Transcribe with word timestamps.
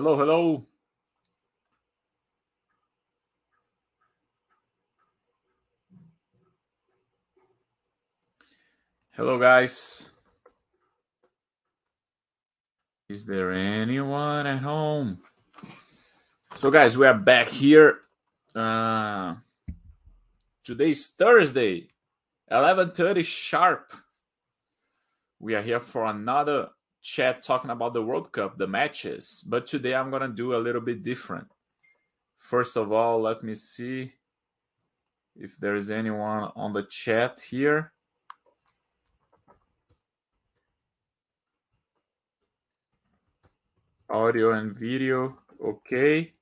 Hello, 0.00 0.16
hello. 0.16 0.64
Hello, 9.16 9.40
guys. 9.40 10.08
Is 13.08 13.26
there 13.26 13.50
anyone 13.50 14.46
at 14.46 14.60
home? 14.60 15.18
So, 16.54 16.70
guys, 16.70 16.96
we 16.96 17.04
are 17.04 17.18
back 17.18 17.48
here. 17.48 17.98
Uh, 18.54 19.34
today's 20.62 21.08
Thursday, 21.08 21.88
11:30 22.48 23.24
sharp. 23.24 23.92
We 25.40 25.56
are 25.56 25.62
here 25.62 25.80
for 25.80 26.04
another 26.04 26.70
chat 27.02 27.42
talking 27.42 27.70
about 27.70 27.94
the 27.94 28.02
World 28.02 28.32
Cup, 28.32 28.58
the 28.58 28.66
matches. 28.66 29.44
But 29.46 29.66
today 29.66 29.94
I'm 29.94 30.10
gonna 30.10 30.28
do 30.28 30.54
a 30.54 30.58
little 30.58 30.80
bit 30.80 31.02
different. 31.02 31.48
First 32.38 32.76
of 32.76 32.92
all, 32.92 33.20
let 33.20 33.42
me 33.42 33.54
see 33.54 34.12
if 35.36 35.56
there 35.58 35.76
is 35.76 35.90
anyone 35.90 36.50
on 36.56 36.72
the 36.72 36.82
chat 36.84 37.40
here. 37.40 37.92
Audio 44.10 44.52
and 44.52 44.74
video, 44.74 45.38
okay. 45.62 46.32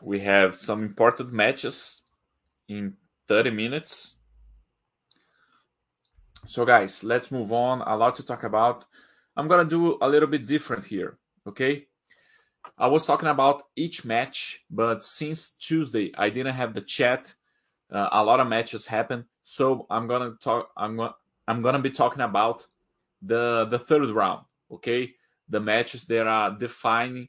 We 0.00 0.20
have 0.20 0.54
some 0.54 0.84
important 0.84 1.32
matches 1.32 2.02
in 2.68 2.94
30 3.28 3.50
minutes. 3.50 4.14
So, 6.46 6.64
guys, 6.64 7.02
let's 7.02 7.30
move 7.30 7.52
on. 7.52 7.82
A 7.82 7.96
lot 7.96 8.14
to 8.16 8.22
talk 8.22 8.44
about. 8.44 8.84
I'm 9.36 9.48
going 9.48 9.64
to 9.64 9.70
do 9.70 9.98
a 10.00 10.08
little 10.08 10.28
bit 10.28 10.46
different 10.46 10.86
here, 10.86 11.18
okay? 11.46 11.86
I 12.76 12.86
was 12.88 13.06
talking 13.06 13.28
about 13.28 13.64
each 13.76 14.04
match, 14.04 14.64
but 14.70 15.02
since 15.02 15.50
Tuesday, 15.50 16.12
I 16.16 16.30
didn't 16.30 16.54
have 16.54 16.74
the 16.74 16.80
chat. 16.80 17.34
Uh, 17.90 18.08
a 18.12 18.22
lot 18.24 18.40
of 18.40 18.48
matches 18.48 18.86
happen, 18.86 19.24
so 19.42 19.86
I'm 19.88 20.06
gonna 20.06 20.34
talk. 20.40 20.70
I'm 20.76 20.96
gonna 20.96 21.14
I'm 21.46 21.62
gonna 21.62 21.78
be 21.78 21.90
talking 21.90 22.20
about 22.20 22.66
the 23.22 23.64
the 23.64 23.78
third 23.78 24.10
round. 24.10 24.44
Okay, 24.70 25.14
the 25.48 25.60
matches 25.60 26.04
that 26.04 26.26
are 26.26 26.50
defining 26.50 27.28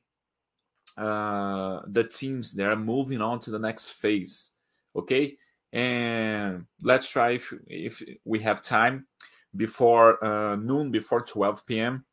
uh, 0.97 1.81
the 1.87 2.03
teams 2.03 2.53
that 2.55 2.69
are 2.69 2.75
moving 2.75 3.21
on 3.21 3.39
to 3.39 3.51
the 3.51 3.59
next 3.59 3.91
phase. 3.91 4.51
Okay, 4.95 5.37
and 5.71 6.65
let's 6.81 7.09
try 7.09 7.31
if, 7.31 7.53
if 7.67 8.03
we 8.25 8.39
have 8.39 8.61
time 8.61 9.07
before 9.55 10.23
uh, 10.23 10.55
noon, 10.55 10.91
before 10.91 11.21
12 11.21 11.65
p.m. 11.65 12.05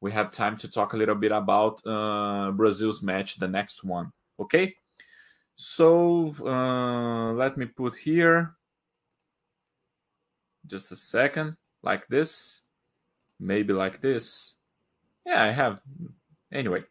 We 0.00 0.12
have 0.12 0.30
time 0.30 0.56
to 0.58 0.68
talk 0.70 0.94
a 0.94 0.96
little 0.96 1.14
bit 1.14 1.32
about 1.32 1.80
uh, 1.86 2.50
Brazil's 2.50 3.02
match, 3.02 3.36
the 3.36 3.48
next 3.48 3.84
one. 3.84 4.12
Okay, 4.38 4.74
so 5.54 6.34
uh, 6.44 7.32
let 7.32 7.56
me 7.56 7.66
put 7.66 7.94
here 7.94 8.56
just 10.66 10.92
a 10.92 10.96
second, 10.96 11.56
like 11.82 12.06
this, 12.08 12.62
maybe 13.38 13.72
like 13.72 14.00
this. 14.00 14.56
Yeah, 15.24 15.44
I 15.44 15.50
have. 15.52 15.80
Anyway, 16.52 16.84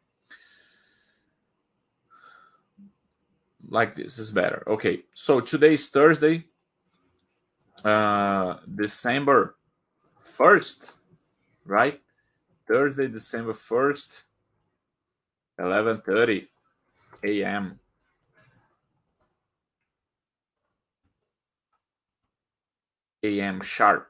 like 3.72 3.96
this 3.96 4.20
is 4.20 4.30
better. 4.32 4.64
Okay, 4.68 5.04
so 5.16 5.40
today 5.40 5.74
is 5.74 5.90
Thursday, 5.90 6.44
uh, 7.86 8.58
December 8.76 9.56
1st, 10.38 10.92
right? 11.66 12.00
Thursday, 12.68 13.08
December 13.08 13.54
1st, 13.54 14.24
11:30 15.60 16.48
a.m. 17.24 17.80
a.m. 23.24 23.62
sharp. 23.62 24.08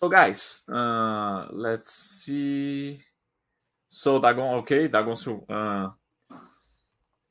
So 0.00 0.08
guys, 0.08 0.62
uh, 0.68 1.46
let's 1.52 1.92
see. 1.94 3.00
So 3.88 4.20
Dagon, 4.20 4.54
okay, 4.60 4.88
Dagon, 4.88 5.16
uh, 5.48 5.90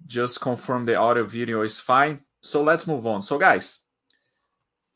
just 0.07 0.41
confirm 0.41 0.85
the 0.85 0.95
audio 0.95 1.25
video 1.25 1.61
is 1.61 1.79
fine. 1.79 2.21
So 2.41 2.63
let's 2.63 2.87
move 2.87 3.05
on. 3.05 3.21
So 3.21 3.37
guys, 3.37 3.79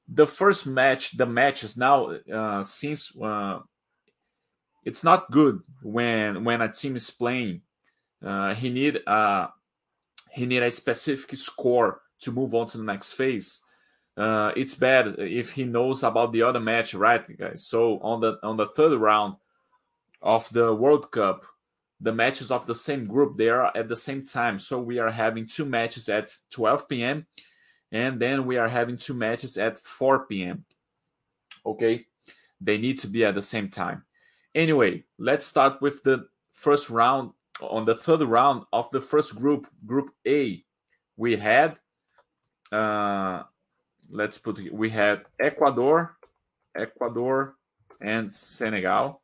the 0.07 0.27
first 0.27 0.65
match, 0.65 1.17
the 1.17 1.25
matches 1.25 1.77
now, 1.77 2.11
uh, 2.31 2.63
since 2.63 3.15
uh, 3.21 3.59
it's 4.83 5.03
not 5.03 5.31
good 5.31 5.61
when 5.81 6.43
when 6.43 6.61
a 6.61 6.71
team 6.71 6.95
is 6.95 7.09
playing, 7.09 7.61
uh, 8.23 8.53
he 8.53 8.69
need 8.69 8.99
a 9.07 9.49
he 10.31 10.45
need 10.45 10.63
a 10.63 10.71
specific 10.71 11.37
score 11.37 12.01
to 12.19 12.31
move 12.31 12.53
on 12.53 12.67
to 12.67 12.77
the 12.77 12.83
next 12.83 13.13
phase. 13.13 13.61
Uh, 14.17 14.51
it's 14.55 14.75
bad 14.75 15.15
if 15.19 15.51
he 15.51 15.65
knows 15.65 16.03
about 16.03 16.31
the 16.31 16.41
other 16.41 16.59
match, 16.59 16.93
right, 16.93 17.37
guys? 17.37 17.65
So 17.67 17.99
on 17.99 18.21
the 18.21 18.37
on 18.43 18.57
the 18.57 18.67
third 18.67 18.99
round 18.99 19.35
of 20.21 20.49
the 20.51 20.73
World 20.73 21.11
Cup, 21.11 21.45
the 22.05 22.13
matches 22.13 22.51
of 22.51 22.67
the 22.67 22.75
same 22.75 23.05
group 23.05 23.35
they 23.35 23.49
are 23.49 23.75
at 23.75 23.89
the 23.89 23.95
same 23.95 24.23
time. 24.23 24.59
So 24.59 24.79
we 24.79 24.99
are 24.99 25.11
having 25.11 25.47
two 25.47 25.65
matches 25.65 26.07
at 26.07 26.37
12 26.51 26.87
p.m 26.87 27.25
and 27.91 28.19
then 28.19 28.45
we 28.45 28.57
are 28.57 28.67
having 28.67 28.97
two 28.97 29.15
matches 29.15 29.57
at 29.57 29.79
4 29.79 30.27
p.m 30.27 30.65
okay? 31.65 32.05
They 32.61 32.77
need 32.77 32.99
to 32.99 33.07
be 33.07 33.25
at 33.25 33.33
the 33.33 33.41
same 33.41 33.69
time. 33.69 34.03
Anyway 34.53 35.03
let's 35.17 35.47
start 35.47 35.81
with 35.81 36.03
the 36.03 36.27
first 36.51 36.91
round 36.91 37.31
on 37.59 37.85
the 37.85 37.95
third 37.95 38.21
round 38.21 38.65
of 38.71 38.89
the 38.91 39.01
first 39.01 39.35
group 39.39 39.67
group 39.83 40.11
a. 40.27 40.63
We 41.17 41.37
had 41.37 41.77
uh 42.71 43.43
let's 44.11 44.37
put 44.37 44.59
we 44.71 44.91
had 44.91 45.25
ecuador 45.39 46.17
ecuador 46.75 47.55
and 47.99 48.31
senegal 48.31 49.21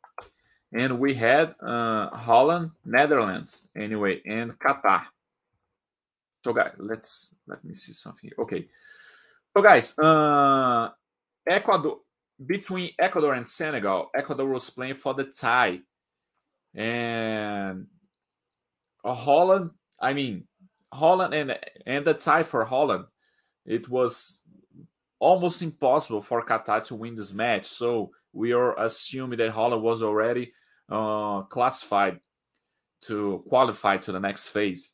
and 0.72 0.98
we 0.98 1.14
had 1.14 1.54
uh, 1.60 2.08
Holland, 2.10 2.70
Netherlands, 2.84 3.68
anyway, 3.76 4.22
and 4.24 4.58
Qatar. 4.58 5.02
So, 6.44 6.52
guys, 6.52 6.72
let's 6.78 7.34
let 7.46 7.64
me 7.64 7.74
see 7.74 7.92
something. 7.92 8.30
Here. 8.30 8.36
Okay, 8.38 8.64
so 9.56 9.62
guys, 9.62 9.98
uh, 9.98 10.90
Ecuador 11.46 11.98
between 12.44 12.90
Ecuador 12.98 13.34
and 13.34 13.48
Senegal, 13.48 14.10
Ecuador 14.14 14.48
was 14.48 14.70
playing 14.70 14.94
for 14.94 15.14
the 15.14 15.24
tie, 15.24 15.80
and 16.74 17.86
Holland. 19.04 19.70
I 20.00 20.14
mean, 20.14 20.48
Holland 20.92 21.34
and 21.34 21.58
and 21.86 22.04
the 22.04 22.14
tie 22.14 22.42
for 22.42 22.64
Holland. 22.64 23.04
It 23.64 23.88
was 23.88 24.42
almost 25.20 25.62
impossible 25.62 26.20
for 26.20 26.44
Qatar 26.44 26.82
to 26.84 26.96
win 26.96 27.14
this 27.14 27.32
match. 27.32 27.66
So 27.66 28.10
we 28.32 28.52
are 28.52 28.76
assuming 28.82 29.38
that 29.38 29.50
Holland 29.50 29.82
was 29.82 30.02
already 30.02 30.52
uh, 30.92 31.42
classified 31.42 32.20
to 33.02 33.42
qualify 33.48 33.96
to 33.96 34.12
the 34.12 34.20
next 34.20 34.48
phase. 34.48 34.92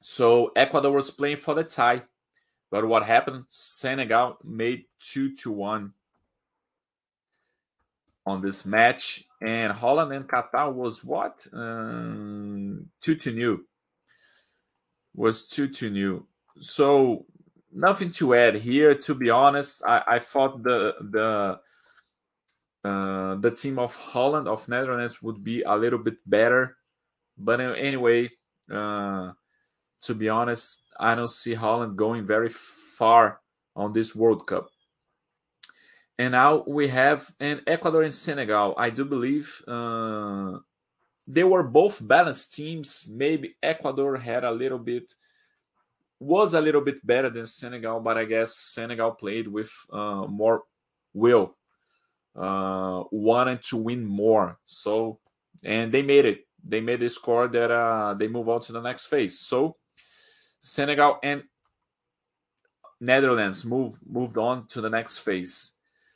So 0.00 0.52
Ecuador 0.56 0.92
was 0.92 1.10
playing 1.10 1.38
for 1.38 1.54
the 1.54 1.64
tie, 1.64 2.02
but 2.70 2.86
what 2.86 3.04
happened? 3.04 3.44
Senegal 3.48 4.38
made 4.44 4.84
two 4.98 5.34
to 5.36 5.50
one 5.50 5.92
on 8.24 8.40
this 8.40 8.64
match, 8.64 9.24
and 9.42 9.72
Holland 9.72 10.12
and 10.12 10.28
Qatar 10.28 10.72
was 10.72 11.04
what 11.04 11.46
um, 11.52 12.88
two 13.00 13.16
to 13.16 13.32
new 13.32 13.66
was 15.14 15.48
two 15.48 15.68
to 15.68 15.90
new. 15.90 16.26
So 16.60 17.26
nothing 17.72 18.10
to 18.12 18.34
add 18.34 18.54
here. 18.56 18.94
To 18.94 19.14
be 19.14 19.28
honest, 19.30 19.82
I, 19.84 20.02
I 20.06 20.18
thought 20.20 20.62
the 20.62 20.94
the 21.00 21.60
uh, 22.84 23.34
the 23.36 23.50
team 23.50 23.78
of 23.78 23.94
Holland 23.94 24.48
of 24.48 24.68
Netherlands 24.68 25.22
would 25.22 25.44
be 25.44 25.62
a 25.62 25.76
little 25.76 25.98
bit 25.98 26.16
better. 26.26 26.76
But 27.36 27.60
anyway, 27.60 28.30
uh, 28.70 29.32
to 30.02 30.14
be 30.14 30.28
honest, 30.28 30.82
I 30.98 31.14
don't 31.14 31.28
see 31.28 31.54
Holland 31.54 31.96
going 31.96 32.26
very 32.26 32.48
far 32.50 33.40
on 33.76 33.92
this 33.92 34.14
World 34.14 34.46
Cup. 34.46 34.68
And 36.18 36.32
now 36.32 36.64
we 36.66 36.88
have 36.88 37.30
an 37.40 37.62
Ecuador 37.66 38.02
and 38.02 38.12
Senegal. 38.12 38.74
I 38.76 38.90
do 38.90 39.04
believe 39.06 39.62
uh, 39.66 40.58
they 41.26 41.44
were 41.44 41.62
both 41.62 42.06
balanced 42.06 42.54
teams. 42.54 43.08
Maybe 43.10 43.56
Ecuador 43.62 44.16
had 44.16 44.44
a 44.44 44.52
little 44.52 44.78
bit 44.78 45.14
was 46.18 46.52
a 46.52 46.60
little 46.60 46.82
bit 46.82 47.04
better 47.06 47.30
than 47.30 47.46
Senegal, 47.46 47.98
but 48.00 48.18
I 48.18 48.26
guess 48.26 48.54
Senegal 48.54 49.12
played 49.12 49.48
with 49.48 49.72
uh, 49.90 50.26
more 50.26 50.64
will 51.14 51.56
uh, 52.36 53.04
wanted 53.10 53.62
to 53.64 53.76
win 53.76 54.04
more. 54.04 54.58
So, 54.66 55.18
and 55.62 55.92
they 55.92 56.02
made 56.02 56.24
it. 56.24 56.46
They 56.62 56.80
made 56.80 57.02
a 57.02 57.08
score 57.08 57.48
that 57.48 57.70
uh, 57.70 58.14
they 58.14 58.28
move 58.28 58.48
on 58.48 58.60
to 58.62 58.72
the 58.72 58.82
next 58.82 59.06
phase. 59.06 59.38
So, 59.38 59.76
Senegal 60.60 61.18
and 61.22 61.42
Netherlands 63.00 63.64
move 63.64 63.98
moved 64.06 64.36
on 64.36 64.66
to 64.68 64.80
the 64.80 64.90
next 64.90 65.18
phase. 65.18 65.72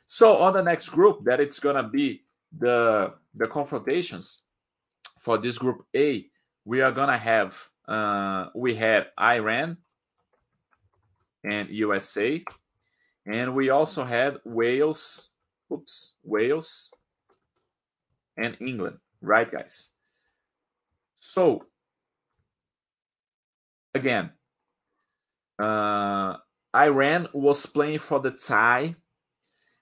So 0.07 0.37
on 0.37 0.53
the 0.53 0.61
next 0.61 0.89
group, 0.89 1.25
that 1.25 1.39
it's 1.39 1.59
gonna 1.59 1.87
be 1.87 2.23
the 2.55 3.13
the 3.33 3.47
confrontations 3.47 4.43
for 5.19 5.37
this 5.37 5.57
group 5.57 5.85
A. 5.95 6.27
We 6.63 6.81
are 6.81 6.91
gonna 6.91 7.17
have 7.17 7.69
uh, 7.87 8.49
we 8.53 8.75
had 8.75 9.07
Iran 9.19 9.77
and 11.43 11.69
USA, 11.69 12.43
and 13.25 13.55
we 13.55 13.69
also 13.69 14.03
had 14.03 14.37
Wales. 14.45 15.29
Oops, 15.75 16.13
Wales 16.23 16.89
and 18.37 18.55
England, 18.61 18.99
right, 19.19 19.51
guys? 19.51 19.89
So 21.15 21.65
again, 23.93 24.31
uh, 25.59 26.37
Iran 26.73 27.27
was 27.33 27.65
playing 27.65 27.99
for 27.99 28.21
the 28.21 28.31
tie, 28.31 28.95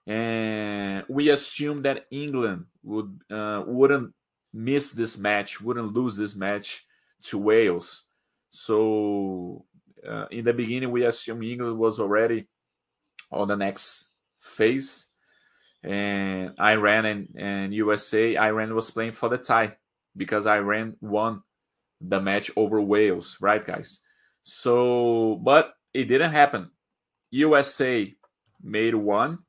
and 0.07 1.03
we 1.07 1.29
assumed 1.29 1.85
that 1.85 2.07
England 2.09 2.65
would 2.81 3.19
uh, 3.29 3.63
wouldn't 3.67 4.15
miss 4.51 4.91
this 4.91 5.17
match, 5.17 5.61
wouldn't 5.61 5.93
lose 5.93 6.15
this 6.15 6.35
match 6.35 6.85
to 7.23 7.37
Wales. 7.37 8.05
So 8.49 9.65
uh, 10.07 10.25
in 10.31 10.43
the 10.43 10.53
beginning, 10.53 10.91
we 10.91 11.05
assumed 11.05 11.43
England 11.43 11.77
was 11.77 11.99
already 11.99 12.47
on 13.31 13.47
the 13.47 13.57
next 13.57 14.11
phase, 14.39 15.07
and 15.83 16.53
Iran 16.59 17.05
and, 17.05 17.27
and 17.35 17.73
USA. 17.73 18.37
Iran 18.37 18.73
was 18.73 18.91
playing 18.91 19.13
for 19.13 19.29
the 19.29 19.37
tie 19.37 19.77
because 20.15 20.47
Iran 20.47 20.95
won 21.01 21.43
the 21.99 22.19
match 22.19 22.51
over 22.55 22.81
Wales, 22.81 23.37
right, 23.41 23.65
guys? 23.65 24.01
So, 24.43 25.39
but 25.43 25.73
it 25.93 26.05
didn't 26.05 26.31
happen. 26.31 26.71
USA 27.31 28.13
made 28.61 28.95
one 28.95 29.39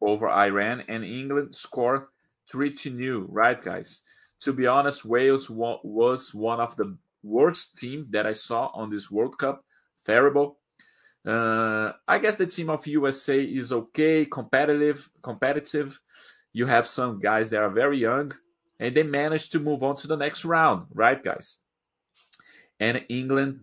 over 0.00 0.28
Iran, 0.28 0.84
and 0.88 1.04
England 1.04 1.56
scored 1.56 2.06
three 2.50 2.72
to 2.74 2.90
new, 2.90 3.26
right, 3.30 3.60
guys? 3.60 4.02
To 4.40 4.52
be 4.52 4.66
honest, 4.66 5.04
Wales 5.04 5.48
was 5.48 6.34
one 6.34 6.60
of 6.60 6.76
the 6.76 6.96
worst 7.22 7.78
team 7.78 8.06
that 8.10 8.26
I 8.26 8.32
saw 8.32 8.66
on 8.74 8.90
this 8.90 9.10
World 9.10 9.38
Cup. 9.38 9.64
Terrible. 10.04 10.58
Uh, 11.26 11.92
I 12.06 12.18
guess 12.18 12.36
the 12.36 12.46
team 12.46 12.70
of 12.70 12.86
USA 12.86 13.42
is 13.42 13.72
okay, 13.72 14.24
competitive, 14.26 15.10
competitive. 15.22 16.00
You 16.52 16.66
have 16.66 16.86
some 16.86 17.18
guys 17.18 17.50
that 17.50 17.62
are 17.62 17.70
very 17.70 17.98
young, 17.98 18.32
and 18.78 18.94
they 18.94 19.02
managed 19.02 19.50
to 19.52 19.60
move 19.60 19.82
on 19.82 19.96
to 19.96 20.06
the 20.06 20.16
next 20.16 20.44
round, 20.44 20.86
right, 20.94 21.20
guys? 21.20 21.56
And 22.78 23.04
England 23.08 23.60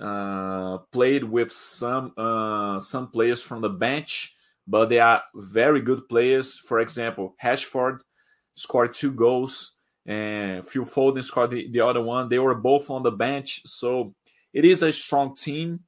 uh, 0.00 0.78
played 0.92 1.24
with 1.24 1.52
some 1.52 2.12
uh, 2.16 2.78
some 2.80 3.10
players 3.10 3.42
from 3.42 3.62
the 3.62 3.70
bench, 3.70 4.36
but 4.66 4.88
they 4.88 5.00
are 5.00 5.22
very 5.34 5.80
good 5.80 6.08
players. 6.08 6.56
For 6.56 6.80
example, 6.80 7.34
Rashford 7.42 8.00
scored 8.54 8.94
two 8.94 9.12
goals, 9.12 9.72
and 10.06 10.64
Phil 10.64 10.84
Foden 10.84 11.24
scored 11.24 11.50
the, 11.50 11.68
the 11.70 11.80
other 11.80 12.02
one. 12.02 12.28
They 12.28 12.38
were 12.38 12.54
both 12.54 12.90
on 12.90 13.02
the 13.02 13.10
bench, 13.10 13.62
so 13.66 14.14
it 14.52 14.64
is 14.64 14.82
a 14.82 14.92
strong 14.92 15.34
team. 15.34 15.80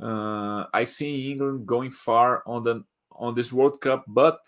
Uh, 0.00 0.64
I 0.72 0.84
see 0.84 1.30
England 1.30 1.66
going 1.66 1.90
far 1.90 2.42
on 2.46 2.64
the 2.64 2.84
on 3.12 3.34
this 3.34 3.52
World 3.52 3.80
Cup, 3.80 4.04
but 4.06 4.40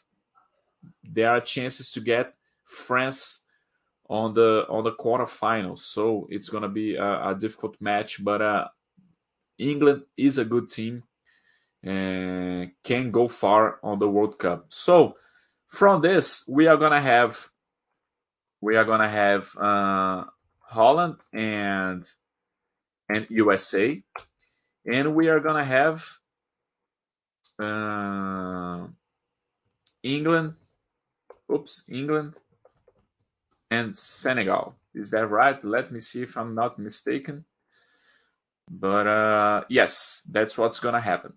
there 1.03 1.31
are 1.31 1.41
chances 1.41 1.91
to 1.93 2.01
get 2.01 2.35
France 2.65 3.41
on 4.09 4.35
the 4.35 4.67
on 4.69 4.85
the 4.85 4.93
quarterfinals. 4.93 5.81
So 5.81 6.27
it's 6.31 6.49
gonna 6.49 6.69
be 6.69 6.97
a, 6.97 7.31
a 7.31 7.35
difficult 7.35 7.77
match, 7.81 8.23
but 8.23 8.43
uh, 8.43 8.69
England 9.59 10.03
is 10.17 10.39
a 10.39 10.45
good 10.45 10.69
team 10.69 11.05
and 11.83 12.73
can 12.85 13.11
go 13.11 13.29
far 13.29 13.79
on 13.83 13.99
the 13.99 14.09
World 14.09 14.39
Cup. 14.39 14.67
So 14.69 15.15
from 15.69 16.03
this, 16.03 16.45
we 16.49 16.67
are 16.67 16.77
gonna 16.77 17.01
have 17.01 17.49
we 18.61 18.77
are 18.77 18.85
gonna 18.85 19.09
have 19.09 19.57
uh, 19.57 20.25
Holland 20.63 21.17
and 21.33 22.09
and 23.09 23.27
USA, 23.31 24.03
and 24.89 25.15
we 25.15 25.29
are 25.29 25.41
gonna 25.41 25.65
have 25.65 26.05
uh, 27.59 28.87
England. 30.03 30.55
Oops, 31.53 31.85
England 31.89 32.35
and 33.71 33.97
Senegal. 33.97 34.77
Is 34.95 35.11
that 35.11 35.27
right? 35.27 35.63
Let 35.65 35.93
me 35.93 36.01
see 36.01 36.23
if 36.23 36.37
I'm 36.37 36.55
not 36.55 36.79
mistaken. 36.79 37.45
But 38.71 39.07
uh, 39.07 39.65
yes, 39.69 40.23
that's 40.31 40.57
what's 40.57 40.81
gonna 40.81 41.01
happen. 41.01 41.35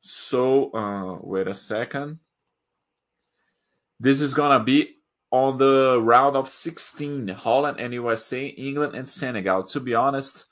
So 0.00 0.72
uh, 0.72 1.18
wait 1.22 1.48
a 1.48 1.54
second. 1.54 2.18
This 3.98 4.20
is 4.20 4.34
gonna 4.34 4.62
be 4.62 4.96
on 5.30 5.58
the 5.58 6.00
round 6.00 6.36
of 6.36 6.48
16. 6.48 7.28
Holland 7.28 7.80
and 7.80 7.92
USA, 7.94 8.46
England 8.46 8.94
and 8.94 9.08
Senegal. 9.08 9.64
To 9.64 9.80
be 9.80 9.94
honest, 9.94 10.46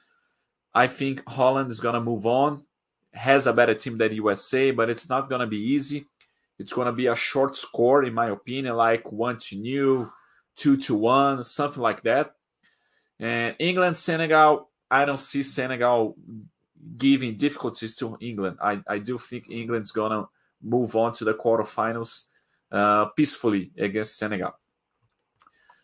I 0.75 0.87
think 0.87 1.23
Holland 1.29 1.71
is 1.71 1.81
gonna 1.81 2.01
move 2.01 2.27
on. 2.27 2.65
Has 3.13 3.47
a 3.47 3.53
better 3.53 3.75
team 3.75 3.99
than 3.99 4.13
USA, 4.15 4.71
but 4.71 4.89
it's 4.89 5.09
not 5.09 5.29
gonna 5.29 5.47
be 5.47 5.59
easy. 5.59 6.07
It's 6.63 6.73
going 6.73 6.87
to 6.87 6.93
be 6.93 7.09
a 7.09 7.17
short 7.17 7.57
score, 7.57 8.05
in 8.05 8.15
my 8.15 8.31
opinion, 8.31 8.77
like 8.77 9.11
one 9.11 9.37
to 9.39 9.57
new, 9.57 10.13
two 10.55 10.77
to 10.77 10.95
one, 10.95 11.43
something 11.43 11.83
like 11.83 12.03
that. 12.05 12.37
And 13.19 13.57
England, 13.59 13.97
Senegal, 13.97 14.71
I 14.89 15.05
don't 15.05 15.19
see 15.19 15.43
Senegal 15.43 16.17
giving 16.97 17.35
difficulties 17.35 17.97
to 17.97 18.17
England. 18.21 18.59
I, 18.63 18.81
I 18.87 18.99
do 18.99 19.19
think 19.19 19.51
England's 19.51 19.91
going 19.91 20.13
to 20.13 20.29
move 20.63 20.95
on 20.95 21.13
to 21.15 21.25
the 21.25 21.35
quarterfinals 21.35 22.27
uh, 22.71 23.07
peacefully 23.07 23.73
against 23.77 24.17
Senegal. 24.17 24.53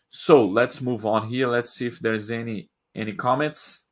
So 0.07 0.45
let's 0.45 0.81
move 0.81 1.05
on 1.05 1.27
here. 1.27 1.47
Let's 1.47 1.73
see 1.73 1.87
if 1.87 1.99
there's 1.99 2.31
any 2.31 2.69
any 2.95 3.13
comments. 3.13 3.85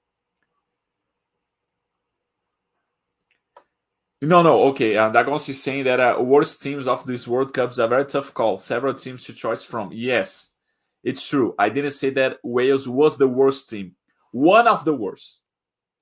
No, 4.22 4.42
no, 4.42 4.64
okay. 4.70 4.98
Uh, 4.98 5.12
Dagons 5.12 5.48
is 5.48 5.62
saying 5.62 5.84
that 5.84 6.00
uh, 6.00 6.18
worst 6.20 6.62
teams 6.64 6.88
of 6.88 7.06
this 7.06 7.28
World 7.28 7.54
Cup 7.54 7.70
is 7.70 7.78
a 7.78 7.88
very 7.88 8.06
tough 8.06 8.34
call. 8.34 8.58
Several 8.58 8.96
teams 8.96 9.26
to 9.26 9.34
choose 9.34 9.64
from. 9.64 9.92
Yes, 9.94 10.56
it's 11.04 11.28
true. 11.28 11.54
I 11.60 11.70
didn't 11.70 11.92
say 11.92 12.10
that 12.12 12.38
Wales 12.44 12.88
was 12.88 13.18
the 13.18 13.28
worst 13.28 13.70
team. 13.70 13.96
One 14.32 14.68
of 14.68 14.86
the 14.86 14.94
worst, 14.94 15.42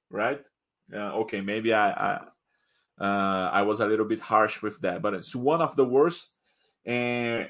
right? 0.10 0.42
Uh, 0.94 1.24
okay, 1.24 1.42
maybe 1.42 1.74
I 1.74 1.92
I, 1.92 2.20
uh, 3.04 3.50
I 3.52 3.62
was 3.64 3.82
a 3.82 3.86
little 3.86 4.06
bit 4.06 4.22
harsh 4.22 4.62
with 4.62 4.80
that, 4.82 5.02
but 5.02 5.14
it's 5.14 5.36
one 5.36 5.62
of 5.62 5.76
the 5.76 5.86
worst, 5.86 6.38
and 6.86 7.50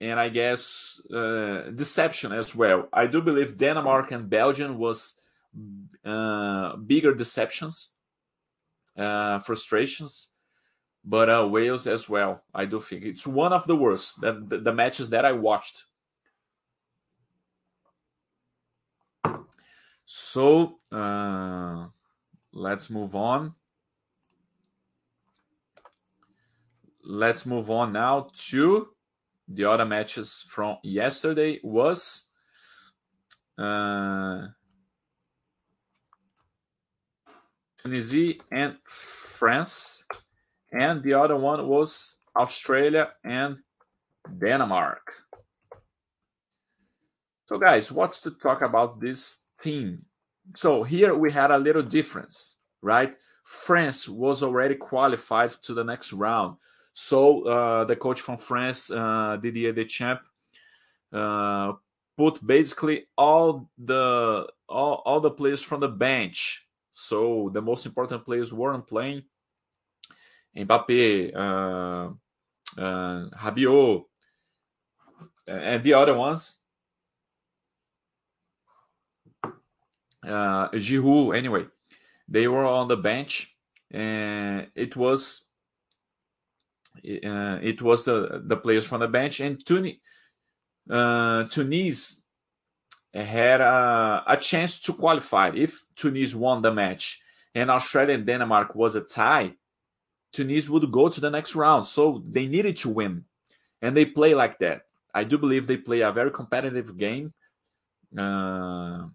and 0.00 0.18
I 0.18 0.30
guess 0.30 1.00
uh, 1.14 1.70
deception 1.72 2.32
as 2.32 2.56
well. 2.56 2.88
I 2.92 3.06
do 3.06 3.22
believe 3.22 3.56
Denmark 3.56 4.10
and 4.10 4.28
Belgium 4.28 4.78
was 4.78 5.20
uh, 6.04 6.74
bigger 6.76 7.14
deceptions 7.14 7.94
uh, 8.98 9.38
frustrations, 9.38 10.30
but 11.04 11.30
uh, 11.30 11.46
Wales 11.48 11.86
as 11.86 12.08
well. 12.08 12.42
I 12.54 12.64
do 12.64 12.80
think 12.80 13.04
it's 13.04 13.26
one 13.26 13.52
of 13.52 13.66
the 13.66 13.76
worst 13.76 14.20
that 14.20 14.50
the, 14.50 14.58
the 14.58 14.72
matches 14.72 15.10
that 15.10 15.24
I 15.24 15.32
watched. 15.32 15.84
So 20.04 20.78
uh, 20.90 21.86
let's 22.52 22.90
move 22.90 23.14
on. 23.14 23.54
Let's 27.04 27.46
move 27.46 27.70
on 27.70 27.92
now 27.92 28.28
to 28.48 28.88
the 29.46 29.64
other 29.64 29.84
matches 29.84 30.44
from 30.46 30.78
yesterday. 30.82 31.60
Was 31.62 32.28
uh, 33.56 34.48
Tunisia 37.82 38.34
and 38.50 38.76
France, 38.84 40.04
and 40.72 41.02
the 41.02 41.14
other 41.14 41.36
one 41.36 41.66
was 41.66 42.16
Australia 42.36 43.10
and 43.24 43.58
Denmark. 44.38 45.12
So, 47.46 47.58
guys, 47.58 47.90
what's 47.90 48.20
to 48.22 48.32
talk 48.32 48.62
about 48.62 49.00
this 49.00 49.44
team? 49.58 50.04
So, 50.54 50.82
here 50.82 51.14
we 51.14 51.32
had 51.32 51.50
a 51.50 51.58
little 51.58 51.82
difference, 51.82 52.56
right? 52.82 53.14
France 53.44 54.08
was 54.08 54.42
already 54.42 54.74
qualified 54.74 55.50
to 55.62 55.72
the 55.72 55.84
next 55.84 56.12
round. 56.12 56.56
So, 56.92 57.44
uh, 57.44 57.84
the 57.84 57.96
coach 57.96 58.20
from 58.20 58.36
France, 58.36 58.90
uh, 58.90 59.38
Didier 59.40 59.72
Deschamps, 59.72 60.24
uh, 61.12 61.72
put 62.18 62.44
basically 62.46 63.06
all 63.16 63.70
the 63.78 64.46
all, 64.68 65.02
all 65.06 65.20
the 65.20 65.30
players 65.30 65.62
from 65.62 65.80
the 65.80 65.88
bench 65.88 66.67
so 66.98 67.48
the 67.52 67.62
most 67.62 67.86
important 67.86 68.24
players 68.24 68.52
weren't 68.52 68.86
playing. 68.86 69.22
Mbappe, 70.56 71.32
uh, 71.32 72.10
uh, 72.76 73.28
Rabiot, 73.30 74.04
and 75.46 75.82
the 75.84 75.94
other 75.94 76.14
ones. 76.14 76.58
Uh, 80.26 80.68
Giroud, 80.70 81.36
anyway, 81.36 81.66
they 82.26 82.48
were 82.48 82.66
on 82.66 82.88
the 82.88 82.96
bench, 82.96 83.54
and 83.92 84.66
it 84.74 84.96
was 84.96 85.46
uh, 86.96 87.58
it 87.62 87.80
was 87.80 88.04
the 88.04 88.42
the 88.44 88.56
players 88.56 88.84
from 88.84 89.00
the 89.00 89.08
bench, 89.08 89.38
and 89.38 89.64
Tunis, 89.64 89.98
uh, 90.90 91.44
Tunis 91.44 92.26
had 93.26 93.60
a, 93.60 94.22
a 94.26 94.36
chance 94.36 94.80
to 94.80 94.92
qualify 94.92 95.50
if 95.54 95.84
Tunis 95.96 96.34
won 96.34 96.62
the 96.62 96.72
match, 96.72 97.20
and 97.54 97.70
Australia 97.70 98.14
and 98.14 98.26
Denmark 98.26 98.74
was 98.74 98.94
a 98.94 99.00
tie. 99.00 99.54
Tunis 100.32 100.68
would 100.68 100.90
go 100.92 101.08
to 101.08 101.20
the 101.20 101.30
next 101.30 101.54
round, 101.54 101.86
so 101.86 102.22
they 102.28 102.46
needed 102.46 102.76
to 102.78 102.90
win, 102.90 103.24
and 103.80 103.96
they 103.96 104.04
play 104.04 104.34
like 104.34 104.58
that. 104.58 104.82
I 105.14 105.24
do 105.24 105.38
believe 105.38 105.66
they 105.66 105.78
play 105.78 106.00
a 106.00 106.12
very 106.12 106.30
competitive 106.30 106.96
game, 106.96 107.32
uh, 108.16 109.06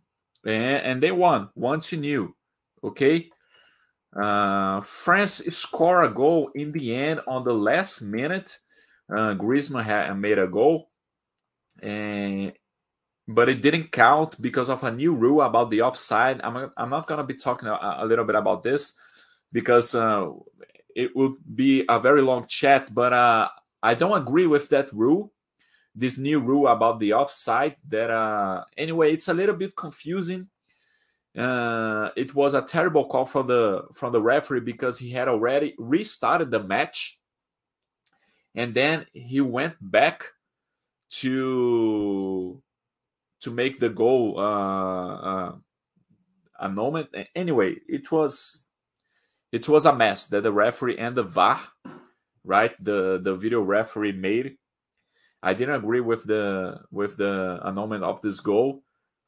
and, 0.45 0.81
and 0.83 1.03
they 1.03 1.11
won 1.11 1.49
one 1.53 1.81
to 1.81 1.97
new. 1.97 2.35
Okay, 2.83 3.29
uh, 4.15 4.81
France 4.81 5.35
scored 5.55 6.05
a 6.05 6.13
goal 6.13 6.51
in 6.55 6.71
the 6.71 6.95
end 6.95 7.21
on 7.27 7.43
the 7.43 7.53
last 7.53 8.01
minute. 8.01 8.59
Uh, 9.09 9.35
Griezmann 9.35 9.83
had 9.83 10.13
made 10.17 10.39
a 10.39 10.47
goal, 10.47 10.89
and 11.81 12.53
but 13.27 13.49
it 13.49 13.61
didn't 13.61 13.91
count 13.91 14.41
because 14.41 14.69
of 14.69 14.83
a 14.83 14.91
new 14.91 15.13
rule 15.13 15.41
about 15.41 15.69
the 15.71 15.81
offside. 15.81 16.41
I'm 16.43 16.71
I'm 16.77 16.89
not 16.89 17.07
gonna 17.07 17.23
be 17.23 17.35
talking 17.35 17.69
a, 17.69 17.97
a 17.99 18.05
little 18.05 18.25
bit 18.25 18.35
about 18.35 18.63
this 18.63 18.93
because 19.51 19.95
uh, 19.95 20.29
it 20.95 21.15
would 21.15 21.35
be 21.55 21.85
a 21.87 21.99
very 21.99 22.21
long 22.21 22.45
chat. 22.47 22.93
But 22.93 23.13
uh, 23.13 23.49
I 23.81 23.93
don't 23.93 24.17
agree 24.21 24.47
with 24.47 24.69
that 24.69 24.91
rule, 24.93 25.31
this 25.95 26.17
new 26.17 26.39
rule 26.39 26.67
about 26.67 26.99
the 26.99 27.13
offside. 27.13 27.77
That 27.89 28.09
uh, 28.09 28.63
anyway, 28.77 29.13
it's 29.13 29.27
a 29.27 29.33
little 29.33 29.55
bit 29.55 29.75
confusing 29.75 30.49
uh, 31.37 32.09
it 32.15 32.35
was 32.35 32.53
a 32.53 32.61
terrible 32.61 33.05
call 33.05 33.25
from 33.25 33.47
the 33.47 33.85
from 33.93 34.11
the 34.11 34.21
referee 34.21 34.59
because 34.59 34.99
he 34.99 35.09
had 35.09 35.27
already 35.27 35.73
restarted 35.79 36.51
the 36.51 36.61
match, 36.61 37.19
and 38.53 38.73
then 38.73 39.07
he 39.13 39.41
went 39.41 39.75
back 39.81 40.25
to 41.09 42.61
to 43.43 43.51
make 43.51 43.79
the 43.79 43.89
goal 43.89 44.35
uh, 44.37 45.15
uh, 45.15 45.55
a 46.59 46.69
moment. 46.69 47.09
Anyway, 47.35 47.75
it 47.87 48.11
was 48.11 48.65
it 49.51 49.69
was 49.69 49.85
a 49.85 49.95
mess 49.95 50.27
that 50.27 50.43
the 50.43 50.51
referee 50.51 50.97
and 50.97 51.15
the 51.15 51.23
VAR, 51.23 51.59
right, 52.43 52.73
the 52.83 53.19
the 53.21 53.35
video 53.35 53.61
referee 53.61 54.13
made. 54.13 54.57
I 55.41 55.53
didn't 55.53 55.75
agree 55.75 56.01
with 56.01 56.25
the 56.25 56.81
with 56.91 57.17
the 57.17 57.59
annulment 57.63 58.03
of 58.03 58.21
this 58.21 58.39
goal 58.39 58.83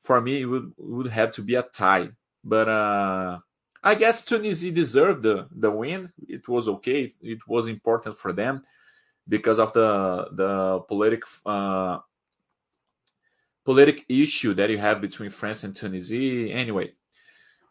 for 0.06 0.22
me 0.22 0.42
it 0.42 0.46
would 0.46 0.72
would 0.78 1.08
have 1.08 1.32
to 1.34 1.42
be 1.42 1.56
a 1.56 1.64
tie. 1.64 2.10
But 2.44 2.70
uh, 2.70 3.40
I 3.84 3.96
guess 3.96 4.24
Tunisia 4.24 4.72
deserved 4.72 5.24
the 5.24 5.48
the 5.52 5.72
win. 5.72 6.14
It 6.30 6.48
was 6.48 6.68
okay. 6.68 7.12
It 7.22 7.40
was 7.48 7.68
important 7.68 8.16
for 8.18 8.32
them 8.32 8.62
because 9.28 9.60
of 9.60 9.74
the 9.74 10.30
the 10.32 10.80
politic 10.82 11.24
uh, 11.46 12.00
politic 13.66 14.06
issue 14.08 14.54
that 14.54 14.70
you 14.70 14.78
have 14.78 15.02
between 15.02 15.32
France 15.32 15.64
and 15.64 15.76
Tunisia. 15.76 16.52
Anyway, 16.54 16.94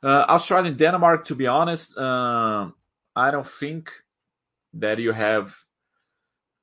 uh, 0.03 0.25
Australia 0.29 0.71
and 0.71 0.79
Denmark. 0.79 1.25
To 1.27 1.35
be 1.35 1.47
honest, 1.47 1.97
uh, 1.97 2.71
I 3.15 3.31
don't 3.31 3.47
think 3.47 3.91
that 4.75 4.99
you 4.99 5.13
have. 5.13 5.55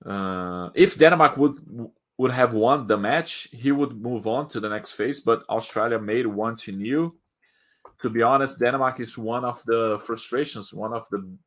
Uh, 0.06 0.70
if 0.76 0.98
Denmark 0.98 1.38
would 1.38 1.60
would 2.18 2.32
have 2.32 2.54
won 2.54 2.88
the 2.88 2.98
match, 2.98 3.48
he 3.52 3.72
would 3.72 4.00
move 4.00 4.28
on 4.28 4.48
to 4.50 4.60
the 4.60 4.70
next 4.70 4.92
phase. 4.92 5.22
But 5.22 5.44
Australia 5.50 6.00
made 6.00 6.28
one 6.28 6.56
to 6.58 6.72
new. 6.72 7.16
To 8.02 8.10
be 8.10 8.22
honest, 8.22 8.60
Denmark 8.60 9.00
is 9.00 9.18
one 9.18 9.46
of 9.46 9.64
the 9.64 10.00
frustrations, 10.04 10.74
one 10.74 10.94
of 10.94 11.08
the 11.10 11.38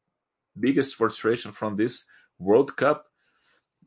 biggest 0.59 0.95
frustration 0.95 1.53
from 1.53 1.76
this 1.76 2.05
World 2.38 2.76
Cup. 2.76 3.07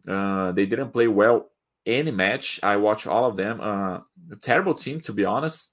Uh, 0.08 0.52
they 0.52 0.66
didn't 0.66 0.92
play 0.92 1.08
well 1.08 1.50
any 1.88 2.12
match. 2.12 2.60
I 2.62 2.78
watch 2.78 3.08
all 3.08 3.26
of 3.26 3.36
them. 3.36 3.60
Uh, 3.62 4.00
a 4.32 4.36
terrible 4.40 4.76
team, 4.76 5.02
to 5.02 5.14
be 5.14 5.26
honest. 5.26 5.72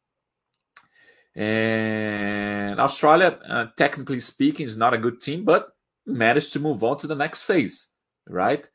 And 1.34 2.78
Australia, 2.78 3.38
uh, 3.48 3.66
technically 3.76 4.20
speaking, 4.20 4.66
is 4.66 4.76
not 4.76 4.94
a 4.94 4.98
good 4.98 5.20
team, 5.20 5.44
but 5.44 5.68
managed 6.06 6.52
to 6.52 6.60
move 6.60 6.84
on 6.84 6.96
to 6.98 7.06
the 7.08 7.16
next 7.16 7.42
phase, 7.42 7.88
right? 8.28 8.66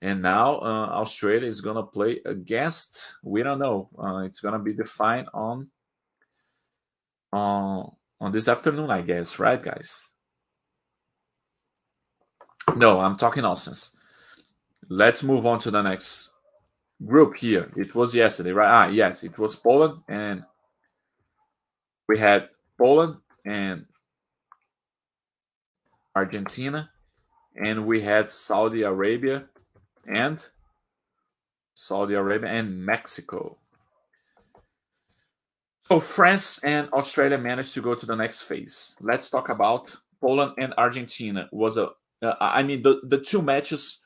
And 0.00 0.22
now 0.22 0.58
uh, 0.60 0.86
Australia 1.02 1.46
is 1.46 1.60
going 1.60 1.76
to 1.76 1.82
play 1.82 2.20
against, 2.24 3.16
we 3.22 3.42
don't 3.42 3.58
know. 3.58 3.90
Uh, 3.98 4.18
it's 4.18 4.40
going 4.40 4.54
to 4.54 4.58
be 4.60 4.72
defined 4.72 5.28
on, 5.34 5.68
on, 7.32 7.92
on 8.20 8.32
this 8.32 8.48
afternoon, 8.48 8.90
I 8.90 9.02
guess, 9.02 9.38
right, 9.38 9.62
guys? 9.62 10.08
No, 12.76 13.00
I'm 13.00 13.16
talking 13.16 13.42
nonsense. 13.42 13.94
Let's 14.88 15.22
move 15.22 15.44
on 15.46 15.58
to 15.60 15.70
the 15.70 15.82
next 15.82 16.30
group 17.04 17.36
here. 17.36 17.70
It 17.76 17.94
was 17.94 18.14
yesterday, 18.14 18.52
right? 18.52 18.68
Ah, 18.68 18.88
yes, 18.88 19.22
it 19.22 19.38
was 19.38 19.56
Poland, 19.56 20.02
and 20.08 20.44
we 22.08 22.18
had 22.18 22.48
Poland 22.76 23.16
and 23.44 23.86
Argentina, 26.14 26.90
and 27.56 27.86
we 27.86 28.02
had 28.02 28.30
Saudi 28.30 28.82
Arabia 28.82 29.46
and 30.06 30.44
Saudi 31.74 32.14
Arabia 32.14 32.50
and 32.50 32.84
Mexico. 32.84 33.58
So 35.82 36.00
France 36.00 36.62
and 36.64 36.88
Australia 36.92 37.38
managed 37.38 37.72
to 37.74 37.80
go 37.80 37.94
to 37.94 38.04
the 38.04 38.16
next 38.16 38.42
phase. 38.42 38.94
Let's 39.00 39.30
talk 39.30 39.48
about 39.48 39.96
Poland 40.20 40.52
and 40.58 40.74
Argentina. 40.76 41.48
Was 41.52 41.78
a, 41.78 41.90
uh, 42.20 42.34
I 42.40 42.62
mean, 42.62 42.82
the, 42.82 43.00
the 43.04 43.18
two 43.18 43.40
matches 43.40 44.00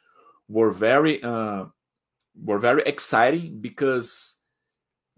were 0.49 0.71
very 0.71 1.23
uh, 1.23 1.65
were 2.41 2.59
very 2.59 2.83
exciting 2.85 3.61
because 3.61 4.37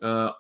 uh, 0.03 0.33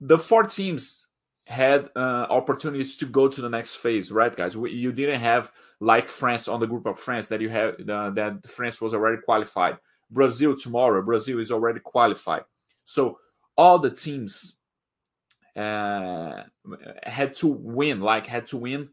the 0.00 0.18
four 0.18 0.44
teams 0.44 1.06
had 1.46 1.88
uh, 1.96 2.26
opportunities 2.28 2.96
to 2.96 3.06
go 3.06 3.26
to 3.26 3.40
the 3.40 3.48
next 3.48 3.76
phase, 3.76 4.12
right, 4.12 4.34
guys? 4.36 4.56
We, 4.56 4.72
you 4.72 4.92
didn't 4.92 5.20
have 5.20 5.50
like 5.80 6.08
France 6.08 6.46
on 6.46 6.60
the 6.60 6.66
group 6.66 6.86
of 6.86 6.98
France 6.98 7.28
that 7.28 7.40
you 7.40 7.48
have 7.48 7.74
uh, 7.88 8.10
that 8.10 8.46
France 8.46 8.80
was 8.80 8.92
already 8.92 9.22
qualified. 9.22 9.78
Brazil 10.10 10.56
tomorrow, 10.56 11.02
Brazil 11.02 11.38
is 11.38 11.50
already 11.50 11.80
qualified. 11.80 12.42
So 12.84 13.18
all 13.56 13.78
the 13.78 13.90
teams 13.90 14.58
uh, 15.56 16.42
had 17.02 17.34
to 17.34 17.48
win, 17.48 18.00
like 18.00 18.26
had 18.26 18.46
to 18.48 18.56
win 18.56 18.90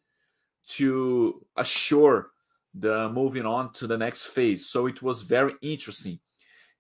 to 0.67 1.45
assure 1.55 2.31
the 2.73 3.09
moving 3.09 3.45
on 3.45 3.71
to 3.73 3.87
the 3.87 3.97
next 3.97 4.25
phase. 4.25 4.67
So 4.67 4.87
it 4.87 5.01
was 5.01 5.21
very 5.21 5.53
interesting. 5.61 6.19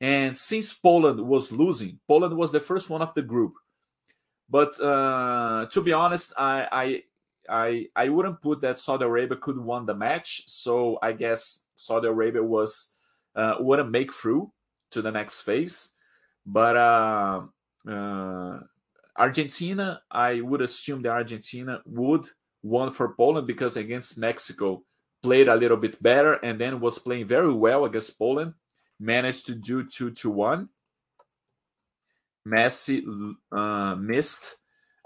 And 0.05 0.31
since 0.37 0.69
Poland 0.73 1.19
was 1.33 1.51
losing, 1.51 1.93
Poland 2.07 2.35
was 2.41 2.51
the 2.51 2.65
first 2.69 2.89
one 2.89 3.01
of 3.01 3.13
the 3.15 3.25
group 3.33 3.53
but 4.49 4.79
uh, 4.79 5.65
to 5.71 5.81
be 5.81 5.93
honest, 5.93 6.33
I, 6.37 6.67
I 6.71 7.03
I 7.49 7.87
I 7.95 8.09
wouldn't 8.09 8.41
put 8.41 8.61
that 8.61 8.79
Saudi 8.79 9.05
Arabia 9.05 9.37
could 9.37 9.57
won 9.57 9.85
the 9.85 9.95
match. 9.95 10.43
So 10.47 10.99
I 11.01 11.13
guess 11.13 11.65
Saudi 11.75 12.07
Arabia 12.07 12.43
was 12.43 12.95
uh, 13.35 13.55
wouldn't 13.59 13.91
make 13.91 14.13
through 14.13 14.51
to 14.91 15.01
the 15.01 15.11
next 15.11 15.41
phase. 15.41 15.89
But 16.45 16.77
uh, 16.77 17.41
uh, 17.89 18.59
Argentina, 19.17 20.01
I 20.11 20.41
would 20.41 20.61
assume 20.61 21.01
that 21.03 21.11
Argentina 21.11 21.81
would 21.85 22.27
won 22.61 22.91
for 22.91 23.15
Poland 23.15 23.47
because 23.47 23.77
against 23.77 24.17
Mexico 24.17 24.83
played 25.23 25.47
a 25.47 25.55
little 25.55 25.77
bit 25.77 26.01
better 26.01 26.33
and 26.33 26.59
then 26.59 26.79
was 26.79 26.99
playing 26.99 27.25
very 27.25 27.51
well 27.51 27.85
against 27.85 28.17
Poland. 28.19 28.53
Managed 28.99 29.45
to 29.47 29.55
do 29.55 29.83
two 29.83 30.11
to 30.11 30.29
one. 30.29 30.69
Messi 32.47 33.03
uh, 33.51 33.95
missed 33.95 34.57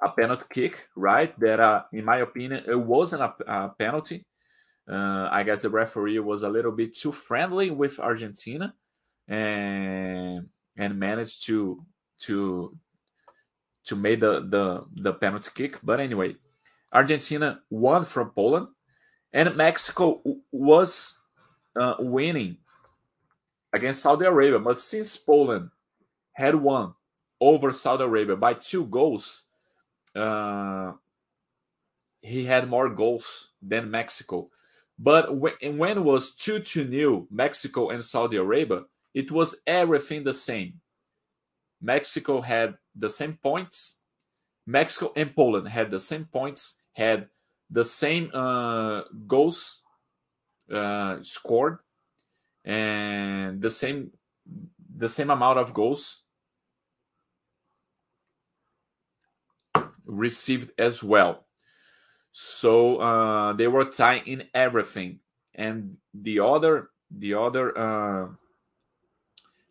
a 0.03 0.09
penalty 0.09 0.45
kick, 0.51 0.87
right? 0.95 1.37
That, 1.39 1.59
uh, 1.59 1.83
in 1.93 2.05
my 2.05 2.17
opinion, 2.17 2.63
it 2.67 2.79
wasn't 2.79 3.23
a, 3.23 3.33
a 3.47 3.69
penalty. 3.69 4.25
Uh, 4.89 5.29
I 5.31 5.43
guess 5.43 5.61
the 5.61 5.69
referee 5.69 6.19
was 6.19 6.43
a 6.43 6.49
little 6.49 6.71
bit 6.71 6.95
too 6.95 7.11
friendly 7.11 7.69
with 7.69 7.99
Argentina, 7.99 8.73
and 9.27 10.49
and 10.77 10.99
managed 10.99 11.45
to 11.45 11.85
to 12.21 12.77
to 13.85 13.95
make 13.95 14.19
the 14.19 14.41
the 14.41 14.85
the 14.95 15.13
penalty 15.13 15.51
kick. 15.53 15.79
But 15.83 15.99
anyway, 15.99 16.35
Argentina 16.91 17.61
won 17.69 18.03
from 18.05 18.31
Poland, 18.31 18.67
and 19.31 19.55
Mexico 19.55 20.21
was 20.51 21.19
uh, 21.79 21.95
winning 21.99 22.57
against 23.73 24.01
Saudi 24.01 24.25
Arabia. 24.25 24.59
But 24.59 24.79
since 24.79 25.15
Poland 25.17 25.69
had 26.33 26.55
won 26.55 26.93
over 27.41 27.71
Saudi 27.71 28.03
Arabia 28.03 28.35
by 28.35 28.53
two 28.53 28.85
goals. 28.85 29.45
Uh, 30.15 30.93
he 32.21 32.45
had 32.45 32.69
more 32.69 32.89
goals 32.89 33.49
than 33.61 33.91
Mexico. 33.91 34.49
But 34.97 35.35
when, 35.35 35.77
when 35.77 35.97
it 35.97 36.03
was 36.03 36.35
2 36.35 36.59
to 36.59 36.85
nil 36.85 37.27
Mexico 37.31 37.89
and 37.89 38.03
Saudi 38.03 38.37
Arabia, 38.37 38.83
it 39.13 39.31
was 39.31 39.55
everything 39.65 40.23
the 40.23 40.33
same. 40.33 40.81
Mexico 41.81 42.41
had 42.41 42.77
the 42.95 43.09
same 43.09 43.37
points. 43.41 43.97
Mexico 44.65 45.13
and 45.15 45.33
Poland 45.33 45.69
had 45.69 45.89
the 45.89 45.99
same 45.99 46.25
points, 46.25 46.75
had 46.93 47.29
the 47.69 47.85
same 47.85 48.29
uh, 48.33 49.03
goals 49.25 49.81
uh, 50.71 51.17
scored. 51.21 51.79
And 52.69 53.59
the 53.59 53.69
same 53.69 54.11
the 54.95 55.09
same 55.09 55.31
amount 55.31 55.57
of 55.57 55.73
goals 55.73 56.21
received 60.05 60.71
as 60.77 61.03
well. 61.03 61.47
So 62.31 62.97
uh, 62.97 63.53
they 63.53 63.67
were 63.67 63.85
tied 63.85 64.27
in 64.27 64.43
everything, 64.53 65.19
and 65.55 65.97
the 66.13 66.41
other 66.41 66.91
the 67.09 67.33
other 67.33 67.75
uh, 67.75 68.27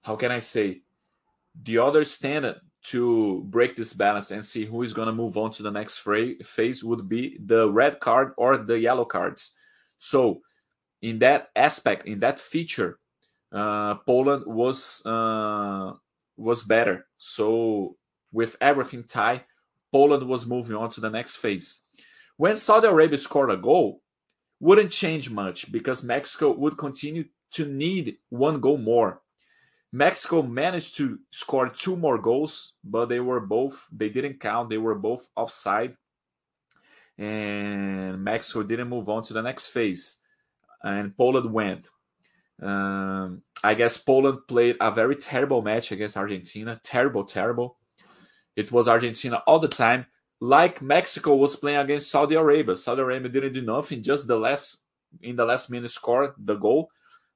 how 0.03 0.17
can 0.17 0.33
I 0.33 0.41
say 0.41 0.83
the 1.63 1.79
other 1.79 2.03
standard 2.03 2.61
to 2.91 3.43
break 3.45 3.77
this 3.77 3.93
balance 3.93 4.33
and 4.33 4.45
see 4.45 4.65
who 4.65 4.83
is 4.83 4.93
going 4.93 5.07
to 5.07 5.15
move 5.15 5.37
on 5.37 5.53
to 5.53 5.63
the 5.63 5.71
next 5.71 5.99
phase 5.99 6.83
would 6.83 7.09
be 7.09 7.39
the 7.45 7.71
red 7.71 8.01
card 8.01 8.33
or 8.37 8.57
the 8.57 8.79
yellow 8.79 9.05
cards. 9.05 9.55
So, 9.99 10.43
in 11.03 11.19
that 11.21 11.51
aspect, 11.55 12.07
in 12.07 12.21
that 12.21 12.39
feature, 12.39 12.99
uh, 13.53 13.97
Poland 14.07 14.45
was 14.47 15.03
uh, 15.07 15.93
was 16.37 16.63
better. 16.63 17.07
So, 17.19 17.97
with 18.33 18.57
everything 18.61 19.05
tied, 19.05 19.45
Poland 19.93 20.29
was 20.29 20.47
moving 20.47 20.77
on 20.77 20.91
to 20.91 21.01
the 21.01 21.11
next 21.11 21.37
phase. 21.37 21.83
When 22.37 22.57
Saudi 22.57 22.87
Arabia 22.87 23.19
scored 23.19 23.51
a 23.51 23.57
goal, 23.57 24.03
wouldn't 24.61 24.93
change 24.93 25.31
much 25.31 25.71
because 25.73 26.03
Mexico 26.03 26.53
would 26.53 26.77
continue 26.77 27.25
to 27.53 27.65
need 27.67 28.19
one 28.29 28.61
goal 28.61 28.77
more 28.77 29.23
Mexico 29.93 30.43
managed 30.43 30.97
to 30.97 31.19
score 31.31 31.69
two 31.69 31.97
more 31.97 32.19
goals, 32.19 32.75
but 32.85 33.07
they 33.07 33.21
were 33.21 33.41
both 33.41 33.87
they 33.91 34.11
didn't 34.11 34.41
count. 34.41 34.69
They 34.69 34.77
were 34.79 34.95
both 34.95 35.29
offside, 35.35 35.97
and 37.17 38.23
Mexico 38.23 38.63
didn't 38.63 38.89
move 38.89 39.09
on 39.09 39.23
to 39.25 39.33
the 39.33 39.43
next 39.43 39.69
phase, 39.69 40.19
and 40.83 41.17
Poland 41.17 41.53
went. 41.53 41.91
Um, 42.61 43.43
I 43.63 43.75
guess 43.75 43.99
Poland 43.99 44.41
played 44.49 44.77
a 44.81 44.91
very 44.91 45.17
terrible 45.17 45.63
match 45.63 45.93
against 45.93 46.17
Argentina. 46.17 46.81
Terrible, 46.83 47.25
terrible. 47.25 47.77
It 48.57 48.73
was 48.73 48.89
Argentina 48.89 49.43
all 49.47 49.61
the 49.61 49.69
time, 49.69 50.07
like 50.41 50.83
Mexico 50.83 51.37
was 51.37 51.57
playing 51.57 51.79
against 51.79 52.11
Saudi 52.11 52.35
Arabia. 52.35 52.77
Saudi 52.77 53.03
Arabia 53.03 53.31
didn't 53.31 53.53
do 53.53 53.63
nothing, 53.63 54.03
just 54.03 54.27
the 54.27 54.39
last 54.39 54.85
in 55.23 55.37
the 55.37 55.45
last 55.45 55.71
minute 55.71 55.91
scored 55.91 56.33
the 56.37 56.57
goal, 56.57 56.91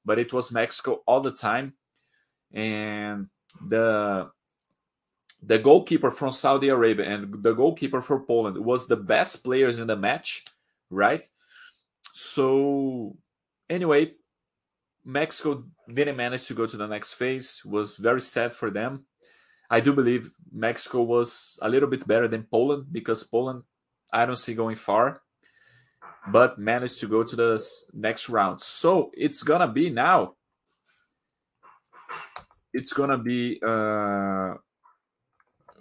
but 0.04 0.18
it 0.18 0.32
was 0.32 0.52
Mexico 0.52 1.02
all 1.06 1.20
the 1.20 1.32
time 1.32 1.74
and 2.52 3.28
the 3.66 4.30
the 5.42 5.58
goalkeeper 5.58 6.10
from 6.10 6.32
Saudi 6.32 6.68
Arabia 6.68 7.06
and 7.06 7.42
the 7.42 7.52
goalkeeper 7.52 8.00
for 8.00 8.20
Poland 8.20 8.56
was 8.58 8.86
the 8.86 8.96
best 8.96 9.42
players 9.42 9.80
in 9.80 9.88
the 9.88 9.96
match, 9.96 10.44
right? 10.88 11.28
So 12.12 13.16
anyway, 13.72 14.12
Mexico 15.04 15.64
didn't 15.92 16.16
manage 16.16 16.46
to 16.46 16.54
go 16.54 16.66
to 16.66 16.76
the 16.76 16.86
next 16.86 17.14
phase. 17.14 17.62
Was 17.64 17.96
very 17.96 18.20
sad 18.20 18.52
for 18.52 18.70
them. 18.70 19.06
I 19.70 19.80
do 19.80 19.92
believe 19.92 20.30
Mexico 20.52 21.02
was 21.02 21.58
a 21.62 21.68
little 21.68 21.88
bit 21.88 22.06
better 22.06 22.28
than 22.28 22.44
Poland 22.44 22.86
because 22.92 23.24
Poland 23.24 23.62
I 24.12 24.26
don't 24.26 24.36
see 24.36 24.54
going 24.54 24.76
far, 24.76 25.22
but 26.28 26.58
managed 26.58 27.00
to 27.00 27.08
go 27.08 27.22
to 27.24 27.34
the 27.36 27.64
next 27.94 28.28
round. 28.28 28.60
So 28.60 29.10
it's 29.14 29.42
gonna 29.42 29.68
be 29.68 29.90
now 29.90 30.34
it's 32.72 32.92
gonna 32.92 33.18
be 33.18 33.60
uh, 33.62 34.54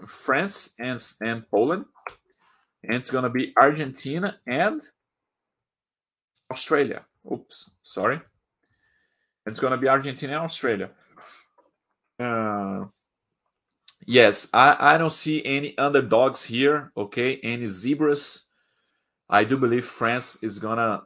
France 0.07 0.73
and 0.79 0.99
and 1.21 1.49
Poland, 1.49 1.85
and 2.83 2.95
it's 2.95 3.11
gonna 3.11 3.29
be 3.29 3.53
Argentina 3.57 4.39
and 4.47 4.81
Australia. 6.49 7.05
Oops, 7.29 7.69
sorry. 7.83 8.21
It's 9.45 9.59
gonna 9.59 9.77
be 9.77 9.89
Argentina 9.89 10.33
and 10.33 10.43
Australia. 10.43 10.91
Uh, 12.19 12.85
yes, 14.05 14.47
I, 14.53 14.95
I 14.95 14.97
don't 14.97 15.11
see 15.11 15.43
any 15.43 15.77
underdogs 15.77 16.43
here. 16.45 16.91
Okay, 16.95 17.37
any 17.43 17.65
zebras. 17.65 18.43
I 19.29 19.43
do 19.43 19.57
believe 19.57 19.85
France 19.85 20.37
is 20.41 20.59
gonna 20.59 21.03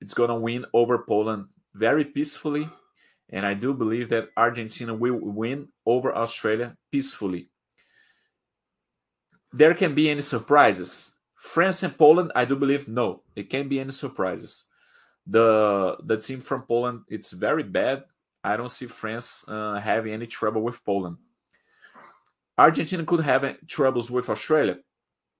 it's 0.00 0.14
gonna 0.14 0.38
win 0.38 0.66
over 0.72 0.98
Poland 0.98 1.46
very 1.74 2.04
peacefully 2.04 2.68
and 3.32 3.46
I 3.46 3.54
do 3.54 3.72
believe 3.72 4.10
that 4.10 4.28
Argentina 4.36 4.94
will 4.94 5.18
win 5.18 5.68
over 5.86 6.14
Australia 6.14 6.76
peacefully. 6.90 7.48
There 9.52 9.74
can 9.74 9.94
be 9.94 10.10
any 10.10 10.22
surprises. 10.22 11.16
France 11.34 11.82
and 11.82 11.96
Poland, 11.96 12.30
I 12.34 12.44
do 12.44 12.56
believe 12.56 12.88
no, 12.88 13.22
it 13.34 13.50
can't 13.50 13.68
be 13.68 13.80
any 13.80 13.90
surprises. 13.90 14.66
The 15.26 15.98
the 16.04 16.16
team 16.16 16.40
from 16.40 16.62
Poland, 16.62 17.02
it's 17.08 17.30
very 17.30 17.62
bad. 17.62 18.04
I 18.42 18.56
don't 18.56 18.72
see 18.72 18.86
France 18.86 19.44
uh, 19.46 19.74
having 19.74 20.12
any 20.12 20.26
trouble 20.26 20.62
with 20.62 20.84
Poland. 20.84 21.18
Argentina 22.58 23.04
could 23.04 23.20
have 23.20 23.56
troubles 23.66 24.10
with 24.10 24.28
Australia. 24.28 24.78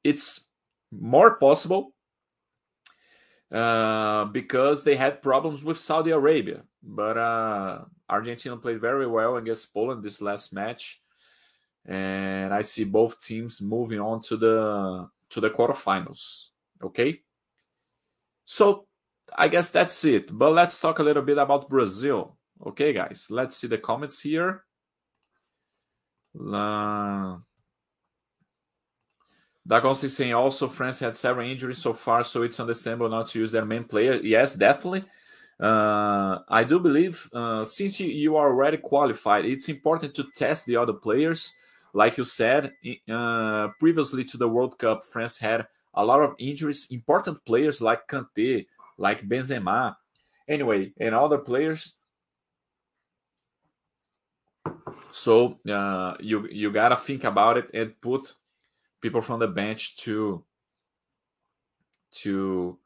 It's 0.04 0.48
more 0.90 1.36
possible 1.36 1.94
uh, 3.50 4.24
because 4.26 4.84
they 4.84 4.96
had 4.96 5.22
problems 5.22 5.64
with 5.64 5.78
Saudi 5.78 6.10
Arabia. 6.10 6.62
But 6.82 7.16
uh, 7.16 7.84
Argentina 8.08 8.56
played 8.56 8.80
very 8.80 9.06
well 9.06 9.36
against 9.36 9.72
Poland 9.72 10.02
this 10.02 10.20
last 10.20 10.52
match, 10.52 11.00
and 11.86 12.52
I 12.52 12.62
see 12.62 12.84
both 12.84 13.20
teams 13.20 13.60
moving 13.60 14.00
on 14.00 14.20
to 14.22 14.36
the 14.36 15.08
to 15.30 15.40
the 15.40 15.50
quarterfinals. 15.50 16.48
Okay, 16.82 17.20
so 18.44 18.86
I 19.36 19.48
guess 19.48 19.70
that's 19.70 20.04
it. 20.04 20.36
But 20.36 20.52
let's 20.52 20.80
talk 20.80 20.98
a 20.98 21.02
little 21.02 21.22
bit 21.22 21.38
about 21.38 21.68
Brazil. 21.68 22.36
Okay, 22.64 22.92
guys, 22.92 23.26
let's 23.30 23.56
see 23.56 23.66
the 23.66 23.78
comments 23.78 24.20
here. 24.20 24.64
Uh, 26.38 27.38
Dagon 29.66 29.92
is 29.92 30.16
saying 30.16 30.34
also 30.34 30.66
France 30.68 31.00
had 31.00 31.16
several 31.16 31.48
injuries 31.48 31.78
so 31.78 31.92
far, 31.92 32.24
so 32.24 32.42
it's 32.42 32.60
understandable 32.60 33.08
not 33.08 33.28
to 33.28 33.38
use 33.38 33.52
their 33.52 33.64
main 33.64 33.84
player. 33.84 34.14
Yes, 34.14 34.54
definitely. 34.54 35.04
Uh, 35.60 36.38
I 36.48 36.64
do 36.64 36.80
believe 36.80 37.28
uh, 37.32 37.64
since 37.64 38.00
you, 38.00 38.08
you 38.08 38.36
are 38.36 38.48
already 38.48 38.78
qualified, 38.78 39.44
it's 39.44 39.68
important 39.68 40.14
to 40.14 40.24
test 40.34 40.66
the 40.66 40.76
other 40.76 40.92
players. 40.92 41.54
Like 41.94 42.16
you 42.16 42.24
said, 42.24 42.72
uh, 43.08 43.68
previously 43.78 44.24
to 44.24 44.36
the 44.36 44.48
World 44.48 44.78
Cup, 44.78 45.04
France 45.04 45.38
had 45.38 45.66
a 45.94 46.04
lot 46.04 46.22
of 46.22 46.34
injuries, 46.38 46.88
important 46.90 47.44
players 47.44 47.80
like 47.80 48.08
Kanté, 48.08 48.66
like 49.02 49.28
Benzema, 49.28 49.96
anyway, 50.48 50.92
and 50.98 51.14
other 51.14 51.38
players. 51.38 51.96
So 55.10 55.58
uh, 55.68 56.14
you 56.20 56.48
you 56.48 56.70
gotta 56.72 56.96
think 56.96 57.24
about 57.24 57.58
it 57.58 57.68
and 57.74 58.00
put 58.00 58.34
people 59.02 59.20
from 59.20 59.40
the 59.40 59.48
bench 59.48 59.96
to 59.98 60.44
to 62.22 62.78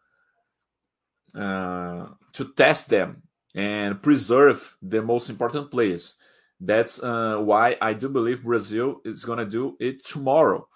uh, 1.35 2.07
to 2.33 2.53
test 2.57 2.89
them 2.89 3.23
and 3.55 4.03
preserve 4.03 4.77
the 4.83 5.03
most 5.03 5.29
important 5.29 5.71
players. 5.71 6.17
That's 6.59 7.03
uh, 7.03 7.37
why 7.39 7.77
I 7.83 7.93
do 7.93 8.09
believe 8.09 8.43
Brazil 8.43 9.03
is 9.05 9.25
to 9.25 9.45
do 9.45 9.77
it 9.79 10.05
tomorrow 10.05 10.67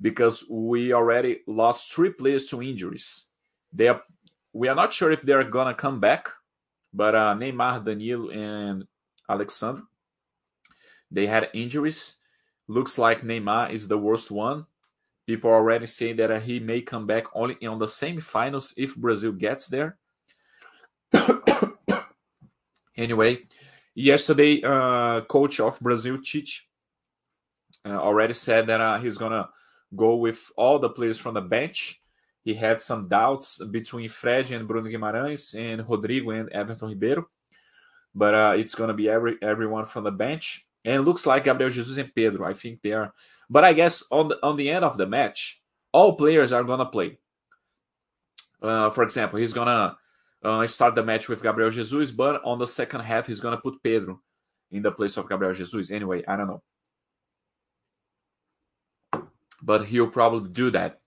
because 0.00 0.44
we 0.50 0.92
already 0.92 1.40
lost 1.46 1.92
three 1.92 2.10
players 2.10 2.46
to 2.50 2.62
injuries. 2.62 3.26
They 3.72 3.88
are, 3.88 4.02
we 4.52 4.68
are 4.68 4.74
not 4.74 4.92
sure 4.92 5.12
if 5.12 5.22
they're 5.22 5.44
going 5.44 5.68
to 5.68 5.74
come 5.74 6.00
back, 6.00 6.28
but 6.92 7.14
uh, 7.14 7.34
Neymar, 7.34 7.84
Danilo, 7.84 8.30
and 8.30 8.84
Alex 9.28 9.54
Sandro, 9.54 9.84
they 11.10 11.26
had 11.26 11.50
injuries. 11.54 12.16
Looks 12.66 12.98
like 12.98 13.22
Neymar 13.22 13.70
is 13.70 13.88
the 13.88 13.98
worst 13.98 14.30
one. 14.30 14.66
People 15.26 15.50
already 15.50 15.86
saying 15.86 16.16
that 16.16 16.30
uh, 16.30 16.40
he 16.40 16.60
may 16.60 16.80
come 16.80 17.06
back 17.06 17.24
only 17.34 17.54
on 17.66 17.78
the 17.78 17.86
semifinals 17.86 18.72
if 18.76 18.96
Brazil 18.96 19.32
gets 19.32 19.68
there. 19.68 19.98
anyway, 22.96 23.38
yesterday, 23.94 24.62
uh, 24.62 25.22
coach 25.22 25.60
of 25.60 25.78
Brazil, 25.80 26.18
Tite, 26.22 26.62
uh, 27.84 27.90
already 27.90 28.32
said 28.32 28.66
that 28.66 28.80
uh, 28.80 28.98
he's 28.98 29.18
gonna 29.18 29.48
go 29.94 30.16
with 30.16 30.50
all 30.56 30.78
the 30.78 30.90
players 30.90 31.18
from 31.18 31.34
the 31.34 31.40
bench. 31.40 32.00
He 32.48 32.54
had 32.54 32.80
some 32.80 33.08
doubts 33.08 33.62
between 33.62 34.08
Fred 34.08 34.50
and 34.52 34.66
Bruno 34.66 34.88
Guimarães 34.88 35.54
and 35.54 35.86
Rodrigo 35.86 36.30
and 36.30 36.48
Everton 36.48 36.88
Ribeiro, 36.88 37.28
but 38.14 38.34
uh, 38.34 38.54
it's 38.56 38.74
gonna 38.74 38.94
be 38.94 39.06
every 39.06 39.36
everyone 39.42 39.84
from 39.84 40.04
the 40.04 40.10
bench. 40.10 40.66
And 40.82 41.04
looks 41.04 41.26
like 41.26 41.44
Gabriel 41.44 41.70
Jesus 41.70 41.98
and 41.98 42.14
Pedro. 42.14 42.46
I 42.46 42.54
think 42.54 42.80
they 42.80 42.94
are 42.94 43.12
but 43.50 43.64
I 43.64 43.74
guess 43.74 44.02
on 44.10 44.28
the 44.28 44.38
on 44.42 44.56
the 44.56 44.70
end 44.70 44.82
of 44.82 44.96
the 44.96 45.06
match, 45.06 45.60
all 45.92 46.16
players 46.16 46.50
are 46.50 46.64
gonna 46.64 46.86
play. 46.86 47.18
Uh, 48.62 48.88
for 48.88 49.02
example, 49.02 49.38
he's 49.38 49.52
gonna 49.52 49.98
uh, 50.42 50.66
start 50.66 50.94
the 50.94 51.04
match 51.04 51.28
with 51.28 51.42
Gabriel 51.42 51.68
Jesus, 51.68 52.10
but 52.12 52.40
on 52.46 52.58
the 52.58 52.66
second 52.66 53.00
half, 53.00 53.26
he's 53.26 53.40
gonna 53.40 53.58
put 53.60 53.82
Pedro 53.82 54.22
in 54.70 54.80
the 54.80 54.90
place 54.90 55.18
of 55.18 55.28
Gabriel 55.28 55.52
Jesus. 55.52 55.90
Anyway, 55.90 56.24
I 56.26 56.38
don't 56.38 56.46
know, 56.46 56.62
but 59.60 59.84
he'll 59.84 60.08
probably 60.08 60.48
do 60.48 60.70
that. 60.70 61.02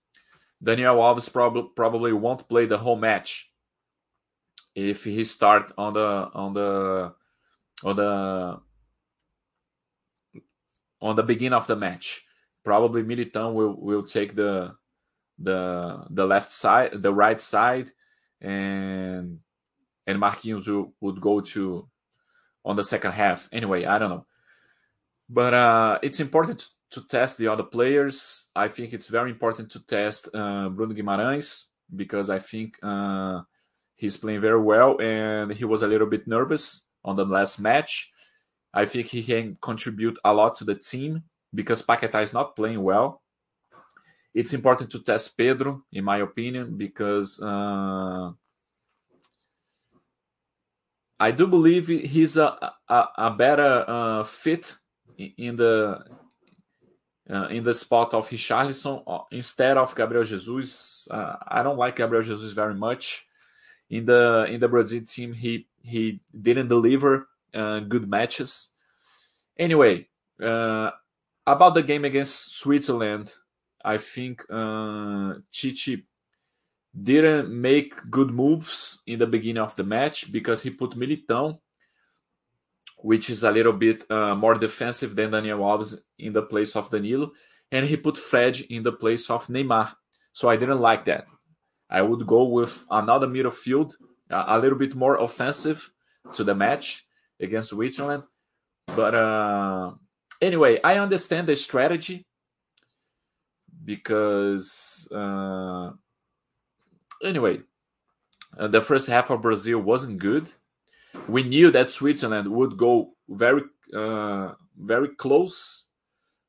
Daniel 0.62 0.96
Alves 0.96 1.32
probably 1.32 1.68
probably 1.74 2.12
won't 2.12 2.48
play 2.48 2.66
the 2.66 2.78
whole 2.78 2.96
match. 2.96 3.50
if 4.74 5.04
he 5.04 5.24
start 5.24 5.72
on 5.76 5.92
the 5.94 6.30
on 6.34 6.54
the 6.54 7.14
on 7.84 7.96
the 7.96 8.60
on 11.00 11.16
the 11.16 11.22
beginning 11.22 11.56
of 11.56 11.66
the 11.66 11.76
match. 11.76 12.22
Probably 12.64 13.02
Militão 13.02 13.54
will 13.54 13.76
will 13.80 14.04
take 14.04 14.34
the 14.34 14.76
the 15.38 16.04
the 16.10 16.26
left 16.26 16.52
side, 16.52 17.02
the 17.02 17.12
right 17.12 17.40
side, 17.40 17.90
and 18.40 19.40
and 20.06 20.18
Marquinhos 20.20 20.66
will, 20.68 20.94
would 21.00 21.20
go 21.20 21.40
to 21.40 21.88
on 22.64 22.76
the 22.76 22.84
second 22.84 23.12
half. 23.12 23.48
Anyway, 23.52 23.84
I 23.84 23.98
don't 23.98 24.10
know, 24.10 24.26
but 25.28 25.54
uh, 25.54 25.98
it's 26.02 26.20
important 26.20 26.66
to, 26.92 27.06
test 27.08 27.38
the 27.38 27.48
other 27.48 27.62
players. 27.62 28.48
I 28.54 28.68
think 28.68 28.92
it's 28.92 29.08
very 29.08 29.30
important 29.30 29.70
to 29.72 29.80
test 29.80 30.28
uh, 30.34 30.68
Bruno 30.68 30.94
Guimarães 30.94 31.64
because 31.94 32.30
I 32.30 32.38
think 32.38 32.78
uh, 32.82 33.42
he's 33.96 34.16
playing 34.16 34.40
very 34.40 34.60
well 34.60 35.00
and 35.00 35.52
he 35.52 35.64
was 35.64 35.82
a 35.82 35.86
little 35.86 36.06
bit 36.06 36.26
nervous 36.26 36.86
on 37.04 37.16
the 37.16 37.24
last 37.24 37.58
match. 37.58 38.12
I 38.74 38.86
think 38.86 39.08
he 39.08 39.22
can 39.22 39.58
contribute 39.60 40.18
a 40.24 40.32
lot 40.32 40.56
to 40.56 40.64
the 40.64 40.74
team 40.74 41.24
because 41.54 41.82
Paquetá 41.82 42.22
is 42.22 42.32
not 42.32 42.56
playing 42.56 42.82
well. 42.82 43.22
It's 44.34 44.54
important 44.54 44.90
to 44.90 45.02
test 45.02 45.36
Pedro, 45.36 45.84
in 45.92 46.04
my 46.04 46.18
opinion, 46.18 46.78
because 46.78 47.40
uh, 47.42 48.30
I 51.20 51.30
do 51.30 51.46
believe 51.46 51.88
he's 51.88 52.38
a 52.38 52.72
a, 52.88 53.08
a 53.18 53.30
better 53.30 53.84
uh, 53.86 54.24
fit 54.24 54.74
in 55.18 55.56
the 55.56 56.02
uh, 57.30 57.46
in 57.48 57.62
the 57.62 57.74
spot 57.74 58.14
of 58.14 58.28
Richarlison 58.28 59.02
uh, 59.06 59.20
instead 59.30 59.76
of 59.76 59.94
Gabriel 59.94 60.24
Jesus. 60.24 61.08
Uh, 61.10 61.36
I 61.46 61.62
don't 61.62 61.78
like 61.78 61.96
Gabriel 61.96 62.22
Jesus 62.22 62.52
very 62.52 62.74
much. 62.74 63.26
In 63.90 64.06
the 64.06 64.46
in 64.48 64.58
the 64.60 64.68
Brazil 64.68 65.02
team, 65.06 65.32
he 65.32 65.68
he 65.82 66.20
didn't 66.32 66.68
deliver 66.68 67.28
uh, 67.54 67.80
good 67.80 68.08
matches. 68.08 68.70
Anyway, 69.58 70.08
uh, 70.42 70.90
about 71.46 71.74
the 71.74 71.82
game 71.82 72.04
against 72.04 72.56
Switzerland, 72.56 73.32
I 73.84 73.98
think 73.98 74.44
uh, 74.48 75.34
Tite 75.52 76.04
didn't 76.94 77.48
make 77.48 77.94
good 78.10 78.30
moves 78.30 79.02
in 79.06 79.18
the 79.18 79.26
beginning 79.26 79.62
of 79.62 79.76
the 79.76 79.84
match 79.84 80.30
because 80.30 80.62
he 80.62 80.70
put 80.70 80.92
Militão, 80.92 81.58
which 83.02 83.28
is 83.28 83.42
a 83.42 83.50
little 83.50 83.72
bit 83.72 84.10
uh, 84.10 84.34
more 84.34 84.54
defensive 84.54 85.14
than 85.14 85.32
Daniel 85.32 85.58
Alves 85.58 85.98
in 86.18 86.32
the 86.32 86.42
place 86.42 86.74
of 86.76 86.88
Danilo, 86.88 87.32
and 87.70 87.86
he 87.86 87.96
put 87.96 88.16
Fred 88.16 88.60
in 88.70 88.82
the 88.82 88.92
place 88.92 89.28
of 89.28 89.46
Neymar. 89.48 89.94
So 90.32 90.48
I 90.48 90.56
didn't 90.56 90.80
like 90.80 91.04
that. 91.06 91.26
I 91.90 92.00
would 92.00 92.26
go 92.26 92.44
with 92.44 92.86
another 92.90 93.26
midfield, 93.26 93.94
a 94.30 94.58
little 94.58 94.78
bit 94.78 94.94
more 94.94 95.16
offensive 95.16 95.92
to 96.32 96.44
the 96.44 96.54
match 96.54 97.04
against 97.38 97.70
Switzerland. 97.70 98.22
But 98.86 99.14
uh, 99.14 99.92
anyway, 100.40 100.80
I 100.82 100.98
understand 100.98 101.48
the 101.48 101.56
strategy 101.56 102.24
because 103.84 105.08
uh, 105.12 105.90
anyway, 107.22 107.60
uh, 108.56 108.68
the 108.68 108.80
first 108.80 109.08
half 109.08 109.30
of 109.30 109.42
Brazil 109.42 109.80
wasn't 109.80 110.18
good. 110.18 110.46
We 111.28 111.42
knew 111.44 111.70
that 111.70 111.90
Switzerland 111.90 112.48
would 112.48 112.76
go 112.76 113.12
very, 113.28 113.62
uh, 113.94 114.52
very 114.76 115.08
close, 115.08 115.86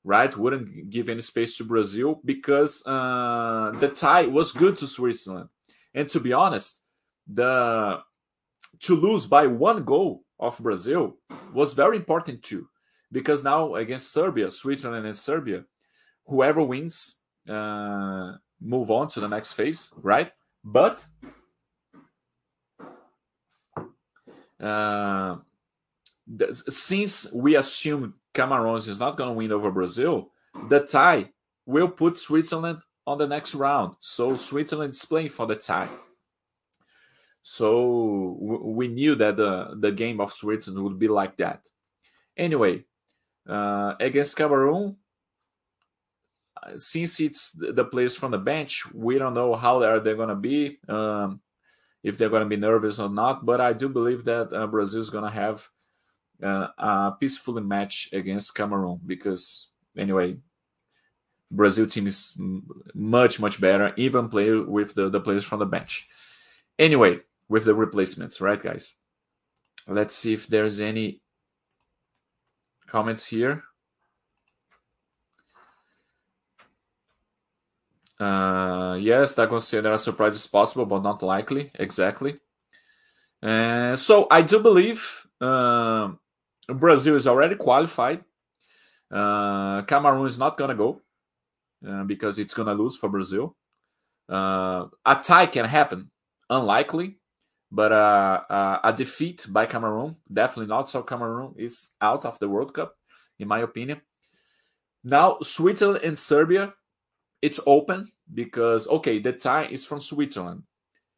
right? 0.04 0.36
Wouldn't 0.36 0.90
give 0.90 1.10
any 1.10 1.22
space 1.22 1.58
to 1.58 1.64
Brazil 1.64 2.20
because 2.26 2.86
uh, 2.86 3.72
the 3.80 3.90
tie 3.90 4.26
was 4.26 4.52
good 4.52 4.78
to 4.78 4.88
Switzerland. 4.88 5.50
And 5.94 6.10
to 6.10 6.20
be 6.20 6.34
honest, 6.34 6.84
the 7.28 8.02
to 8.80 8.96
lose 8.96 9.26
by 9.28 9.48
one 9.48 9.84
goal 9.84 10.24
of 10.40 10.58
Brazil 10.58 11.18
was 11.54 11.74
very 11.74 11.98
important 11.98 12.42
too, 12.42 12.68
because 13.12 13.44
now 13.44 13.76
against 13.76 14.12
Serbia, 14.12 14.52
Switzerland 14.52 15.06
and 15.06 15.16
Serbia, 15.16 15.66
whoever 16.26 16.62
wins 16.64 17.20
uh, 17.48 18.34
move 18.60 18.90
on 18.90 19.08
to 19.10 19.20
the 19.20 19.28
next 19.28 19.54
phase, 19.54 19.92
right? 19.96 20.32
But 20.64 21.06
uh, 24.64 25.38
since 26.70 27.32
we 27.34 27.56
assume 27.56 28.16
Cameroon 28.34 28.78
is 28.78 29.00
not 29.00 29.18
going 29.18 29.30
to 29.30 29.34
win 29.34 29.52
over 29.52 29.72
Brazil, 29.72 30.32
the 30.70 30.80
tie 30.80 31.30
will 31.66 31.90
put 31.90 32.18
Switzerland 32.18 32.80
on 33.06 33.18
the 33.18 33.28
next 33.28 33.54
round. 33.56 33.96
So 34.00 34.38
Switzerland 34.38 34.94
is 34.94 35.06
playing 35.06 35.30
for 35.30 35.46
the 35.46 35.56
tie. 35.56 35.90
So 37.42 38.38
we 38.40 38.88
knew 38.88 39.16
that 39.16 39.36
the, 39.36 39.76
the 39.78 39.92
game 39.92 40.22
of 40.22 40.32
Switzerland 40.32 40.84
would 40.84 40.98
be 40.98 41.10
like 41.10 41.36
that. 41.38 41.68
Anyway, 42.38 42.86
uh, 43.48 43.96
against 44.00 44.38
Cameroon, 44.38 44.96
since 46.78 47.20
it's 47.20 47.52
the 47.52 47.84
players 47.84 48.16
from 48.16 48.32
the 48.32 48.38
bench, 48.38 48.86
we 48.94 49.18
don't 49.18 49.34
know 49.34 49.56
how 49.56 49.80
they 49.80 49.88
are 49.88 50.00
they 50.00 50.16
going 50.16 50.30
to 50.30 50.36
be, 50.36 50.80
um, 50.88 51.42
if 52.04 52.18
they're 52.18 52.30
going 52.30 52.44
to 52.44 52.50
be 52.50 52.58
nervous 52.58 53.00
or 53.00 53.10
not. 53.10 53.46
But 53.46 53.62
I 53.62 53.74
do 53.74 53.90
believe 53.90 54.26
that 54.26 54.54
uh, 54.54 54.68
Brazil 54.68 55.02
is 55.02 55.10
going 55.10 55.24
to 55.24 55.30
have 55.30 55.68
uh, 56.42 56.68
a 56.78 57.14
peaceful 57.20 57.60
match 57.62 58.10
against 58.12 58.54
Cameroon 58.56 59.00
because 59.06 59.70
anyway, 59.98 60.38
Brazil 61.50 61.88
team 61.88 62.08
is 62.08 62.40
much 62.94 63.40
much 63.40 63.62
better, 63.62 63.94
even 63.96 64.28
play 64.28 64.52
with 64.52 64.96
the, 64.96 65.10
the 65.10 65.22
players 65.22 65.44
from 65.44 65.60
the 65.60 65.66
bench. 65.66 66.08
Anyway, 66.80 67.20
with 67.48 67.66
the 67.66 67.76
replacements, 67.76 68.42
right, 68.42 68.62
guys? 68.62 68.96
Let's 69.88 70.16
see 70.16 70.34
if 70.34 70.48
there's 70.48 70.80
any 70.80 71.22
comments 72.88 73.28
here. 73.28 73.64
Uh, 78.20 78.83
yes, 78.94 79.36
that 79.36 79.50
consider 79.50 79.94
a 79.94 79.98
surprise 79.98 80.36
is 80.36 80.48
possible, 80.48 80.86
but 80.86 81.04
not 81.04 81.22
likely. 81.22 81.72
Exactly. 81.76 82.36
Uh, 83.42 83.96
so 83.96 84.28
I 84.32 84.42
do 84.42 84.60
believe 84.60 85.28
uh, 85.42 86.12
Brazil 86.68 87.16
is 87.16 87.28
already 87.28 87.56
qualified. 87.56 88.24
Uh, 89.12 89.82
Cameroon 89.84 90.28
is 90.28 90.38
not 90.38 90.58
gonna 90.58 90.76
go 90.76 91.02
uh, 91.88 92.04
because 92.04 92.40
it's 92.40 92.54
gonna 92.54 92.74
lose 92.74 92.96
for 92.96 93.10
Brazil. 93.10 93.56
Uh, 94.30 94.88
a 95.06 95.16
tie 95.22 95.46
can 95.46 95.66
happen, 95.66 96.10
unlikely, 96.50 97.18
but 97.70 97.92
uh, 97.92 98.80
a 98.84 98.94
defeat 98.94 99.46
by 99.50 99.66
Cameroon 99.66 100.16
definitely 100.32 100.68
not. 100.68 100.90
So 100.90 101.04
Cameroon 101.04 101.54
is 101.58 101.96
out 102.02 102.26
of 102.26 102.40
the 102.40 102.48
World 102.48 102.74
Cup, 102.74 102.96
in 103.40 103.48
my 103.48 103.60
opinion. 103.60 104.02
Now 105.04 105.38
Switzerland 105.42 106.04
and 106.04 106.18
Serbia 106.18 106.74
it's 107.44 107.60
open 107.68 108.10
because 108.34 108.88
okay, 108.88 109.20
the 109.20 109.34
tie 109.34 109.66
is 109.66 109.86
from 109.86 110.00
Switzerland. 110.00 110.64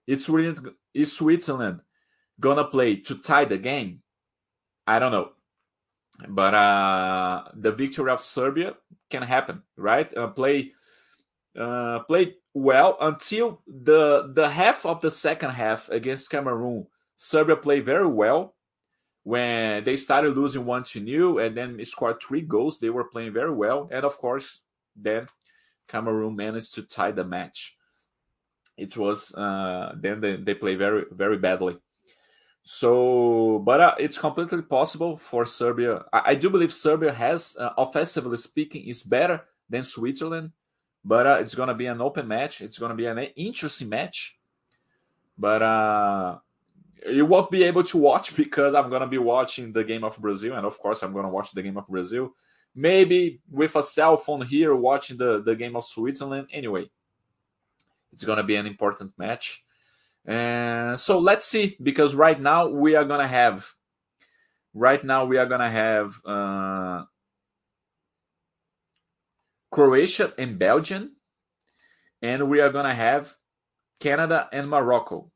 It's 0.08 0.28
really 0.28 0.58
is 0.94 1.16
Switzerland 1.16 1.82
gonna 2.40 2.66
play 2.66 2.96
to 2.98 3.16
tie 3.16 3.46
the 3.46 3.60
game? 3.60 4.02
I 4.88 4.98
don't 4.98 5.12
know, 5.12 5.34
but 6.28 6.56
uh, 6.56 7.44
the 7.54 7.72
victory 7.72 8.10
of 8.12 8.22
Serbia 8.22 8.74
can 9.12 9.22
happen, 9.22 9.62
right? 9.78 10.12
Uh, 10.18 10.28
play 10.30 10.72
uh, 11.56 12.00
play 12.00 12.38
well 12.56 12.98
until 13.00 13.62
the 13.68 14.32
the 14.34 14.50
half 14.50 14.84
of 14.84 15.02
the 15.02 15.12
second 15.12 15.52
half 15.52 15.90
against 15.90 16.32
Cameroon. 16.32 16.88
Serbia 17.16 17.56
played 17.56 17.86
very 17.86 18.08
well 18.08 18.56
when 19.24 19.84
they 19.84 19.96
started 19.96 20.36
losing 20.36 20.66
one 20.66 20.84
to 20.86 21.00
new 21.00 21.38
and 21.38 21.56
then 21.56 21.86
scored 21.86 22.20
three 22.20 22.42
goals. 22.42 22.80
They 22.80 22.90
were 22.90 23.06
playing 23.14 23.34
very 23.34 23.54
well, 23.54 23.88
and 23.92 24.04
of 24.04 24.18
course, 24.18 24.62
then 24.96 25.28
Cameroon 25.88 26.36
managed 26.36 26.76
to 26.76 26.84
tie 26.84 27.12
the 27.12 27.24
match. 27.24 27.78
It 28.78 28.98
was 28.98 29.34
uh, 29.36 29.94
then 29.98 30.22
they, 30.22 30.36
they 30.36 30.54
play 30.54 30.76
very 30.76 31.06
very 31.12 31.38
badly. 31.38 31.78
So, 32.68 33.60
but 33.60 33.80
uh, 33.80 33.96
it's 34.00 34.18
completely 34.18 34.64
possible 34.64 35.18
for 35.18 35.46
Serbia. 35.46 36.04
I, 36.12 36.32
I 36.32 36.36
do 36.36 36.50
believe 36.50 36.74
Serbia 36.74 37.14
has, 37.14 37.56
uh, 37.60 37.70
offensively 37.78 38.38
speaking, 38.38 38.86
is 38.86 39.04
better 39.04 39.44
than 39.70 39.84
Switzerland. 39.84 40.52
But 41.04 41.28
uh, 41.28 41.38
it's 41.42 41.54
going 41.54 41.68
to 41.70 41.76
be 41.76 41.86
an 41.86 42.02
open 42.02 42.28
match. 42.28 42.62
It's 42.62 42.80
going 42.80 42.90
to 42.90 42.96
be 42.96 43.06
an 43.06 43.20
interesting 43.20 43.88
match. 43.90 44.40
But 45.38 45.62
uh, 45.62 46.40
you 47.08 47.28
won't 47.28 47.52
be 47.52 47.64
able 47.64 47.84
to 47.84 47.98
watch 48.00 48.36
because 48.44 48.74
I'm 48.74 48.90
going 48.90 49.02
to 49.02 49.08
be 49.08 49.20
watching 49.20 49.72
the 49.72 49.84
game 49.84 50.04
of 50.04 50.18
Brazil, 50.18 50.56
and 50.56 50.66
of 50.66 50.80
course, 50.80 51.04
I'm 51.04 51.14
going 51.14 51.26
to 51.26 51.32
watch 51.32 51.52
the 51.52 51.62
game 51.62 51.78
of 51.78 51.88
Brazil 51.88 52.34
maybe 52.76 53.40
with 53.50 53.76
a 53.76 53.84
cell 53.84 54.18
phone 54.18 54.46
here 54.46 54.76
watching 54.76 55.18
the, 55.18 55.42
the 55.42 55.56
game 55.56 55.76
of 55.76 55.86
Switzerland. 55.86 56.50
Anyway, 56.52 56.90
it's 58.12 58.26
going 58.26 58.38
to 58.38 58.44
be 58.44 58.56
an 58.56 58.66
important 58.66 59.14
match. 59.18 59.64
And 60.26 61.00
so 61.00 61.20
let's 61.20 61.46
see, 61.46 61.78
because 61.82 62.16
right 62.16 62.40
now 62.40 62.68
we 62.68 62.96
are 62.96 63.06
going 63.06 63.22
to 63.22 63.28
have, 63.28 63.72
right 64.74 65.04
now 65.04 65.26
we 65.26 65.38
are 65.38 65.46
going 65.46 65.62
to 65.62 65.70
have 65.70 66.16
uh, 66.26 67.04
Croatia 69.72 70.34
and 70.38 70.58
Belgium, 70.58 71.16
and 72.22 72.50
we 72.50 72.60
are 72.60 72.72
going 72.72 72.86
to 72.86 72.94
have 72.94 73.36
Canada 74.00 74.50
and 74.52 74.68
Morocco. 74.68 75.32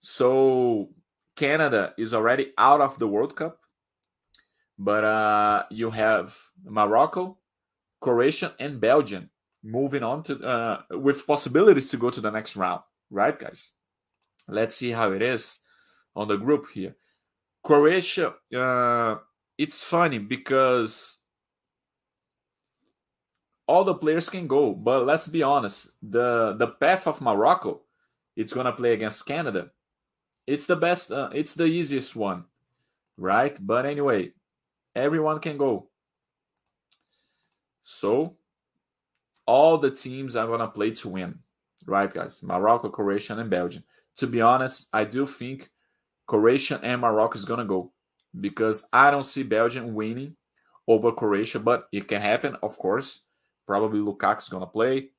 So 0.00 0.90
Canada 1.36 1.94
is 1.96 2.12
already 2.12 2.52
out 2.58 2.80
of 2.80 2.98
the 2.98 3.06
World 3.06 3.36
Cup, 3.36 3.59
but 4.80 5.04
uh, 5.04 5.64
you 5.70 5.90
have 5.90 6.34
Morocco, 6.64 7.36
Croatia, 8.00 8.54
and 8.58 8.80
Belgium 8.80 9.28
moving 9.62 10.02
on 10.02 10.22
to 10.22 10.40
uh, 10.40 10.82
with 10.92 11.26
possibilities 11.26 11.90
to 11.90 11.98
go 11.98 12.08
to 12.08 12.20
the 12.20 12.30
next 12.30 12.56
round, 12.56 12.80
right, 13.10 13.38
guys? 13.38 13.72
Let's 14.48 14.74
see 14.74 14.92
how 14.92 15.12
it 15.12 15.20
is 15.20 15.58
on 16.16 16.28
the 16.28 16.38
group 16.38 16.68
here. 16.72 16.96
Croatia, 17.62 18.34
uh, 18.56 19.16
it's 19.58 19.82
funny 19.82 20.18
because 20.18 21.18
all 23.66 23.84
the 23.84 23.94
players 23.94 24.30
can 24.30 24.46
go, 24.46 24.72
but 24.72 25.04
let's 25.04 25.28
be 25.28 25.42
honest, 25.42 25.90
the 26.02 26.54
the 26.58 26.68
path 26.68 27.06
of 27.06 27.20
Morocco, 27.20 27.82
it's 28.34 28.54
gonna 28.54 28.72
play 28.72 28.94
against 28.94 29.26
Canada. 29.26 29.72
It's 30.46 30.64
the 30.64 30.76
best, 30.76 31.12
uh, 31.12 31.28
it's 31.34 31.54
the 31.54 31.66
easiest 31.66 32.16
one, 32.16 32.44
right? 33.18 33.54
But 33.60 33.84
anyway, 33.84 34.32
everyone 34.94 35.40
can 35.40 35.56
go. 35.56 35.88
So 37.82 38.36
all 39.46 39.78
the 39.78 39.90
teams 39.90 40.36
are 40.36 40.46
gonna 40.46 40.68
play 40.68 40.92
to 40.92 41.08
win, 41.08 41.40
right, 41.86 42.12
guys? 42.12 42.42
Morocco, 42.42 42.88
Croatia, 42.88 43.36
and 43.36 43.50
Belgium. 43.50 43.84
To 44.18 44.26
be 44.26 44.40
honest, 44.40 44.88
I 44.92 45.04
do 45.04 45.26
think 45.26 45.70
Croatia 46.26 46.80
and 46.82 47.00
Morocco 47.00 47.38
is 47.38 47.44
gonna 47.44 47.64
go 47.64 47.92
because 48.38 48.86
I 48.92 49.10
don't 49.10 49.24
see 49.24 49.42
Belgium 49.42 49.94
winning 49.94 50.36
over 50.86 51.12
Croatia, 51.12 51.58
but 51.58 51.88
it 51.92 52.06
can 52.06 52.20
happen, 52.20 52.56
of 52.62 52.78
course. 52.78 53.24
Probably 53.66 54.00
Lukaku's 54.00 54.48
gonna 54.48 54.66
play. 54.66 55.10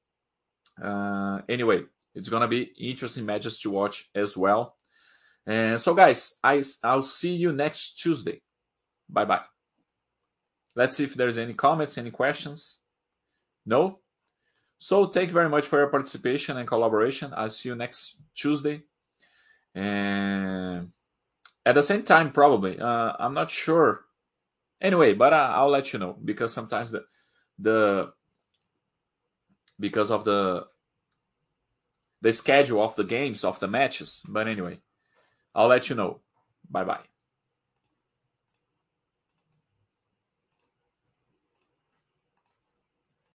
Uh, 0.81 1.41
anyway, 1.49 1.83
it's 2.13 2.29
gonna 2.29 2.47
be 2.47 2.71
interesting 2.77 3.25
matches 3.25 3.59
to 3.59 3.69
watch 3.69 4.09
as 4.15 4.37
well. 4.37 4.75
And 5.45 5.81
so, 5.81 5.93
guys, 5.93 6.37
I 6.43 6.63
I'll 6.83 7.03
see 7.03 7.35
you 7.35 7.51
next 7.51 7.99
Tuesday. 7.99 8.41
Bye 9.09 9.25
bye. 9.25 9.41
Let's 10.75 10.97
see 10.97 11.03
if 11.03 11.15
there's 11.15 11.37
any 11.37 11.53
comments, 11.53 11.97
any 11.97 12.11
questions. 12.11 12.79
No. 13.65 13.99
So 14.77 15.07
thank 15.07 15.27
you 15.27 15.33
very 15.33 15.49
much 15.49 15.65
for 15.65 15.79
your 15.79 15.89
participation 15.89 16.57
and 16.57 16.67
collaboration. 16.67 17.33
I'll 17.35 17.49
see 17.49 17.69
you 17.69 17.75
next 17.75 18.17
Tuesday. 18.35 18.83
And 19.75 20.91
at 21.65 21.75
the 21.75 21.83
same 21.83 22.03
time, 22.03 22.31
probably. 22.31 22.79
Uh, 22.79 23.13
I'm 23.19 23.33
not 23.33 23.51
sure. 23.51 24.05
Anyway, 24.81 25.13
but 25.13 25.33
I, 25.33 25.53
I'll 25.55 25.69
let 25.69 25.93
you 25.93 25.99
know 25.99 26.17
because 26.23 26.51
sometimes 26.53 26.91
the 26.91 27.05
the 27.59 28.11
because 29.79 30.09
of 30.09 30.25
the 30.25 30.65
the 32.21 32.33
schedule 32.33 32.83
of 32.83 32.95
the 32.95 33.03
games 33.03 33.43
of 33.43 33.59
the 33.59 33.67
matches. 33.67 34.21
But 34.27 34.47
anyway, 34.47 34.79
I'll 35.53 35.67
let 35.67 35.89
you 35.89 35.95
know. 35.95 36.21
Bye 36.69 36.85
bye. 36.85 37.10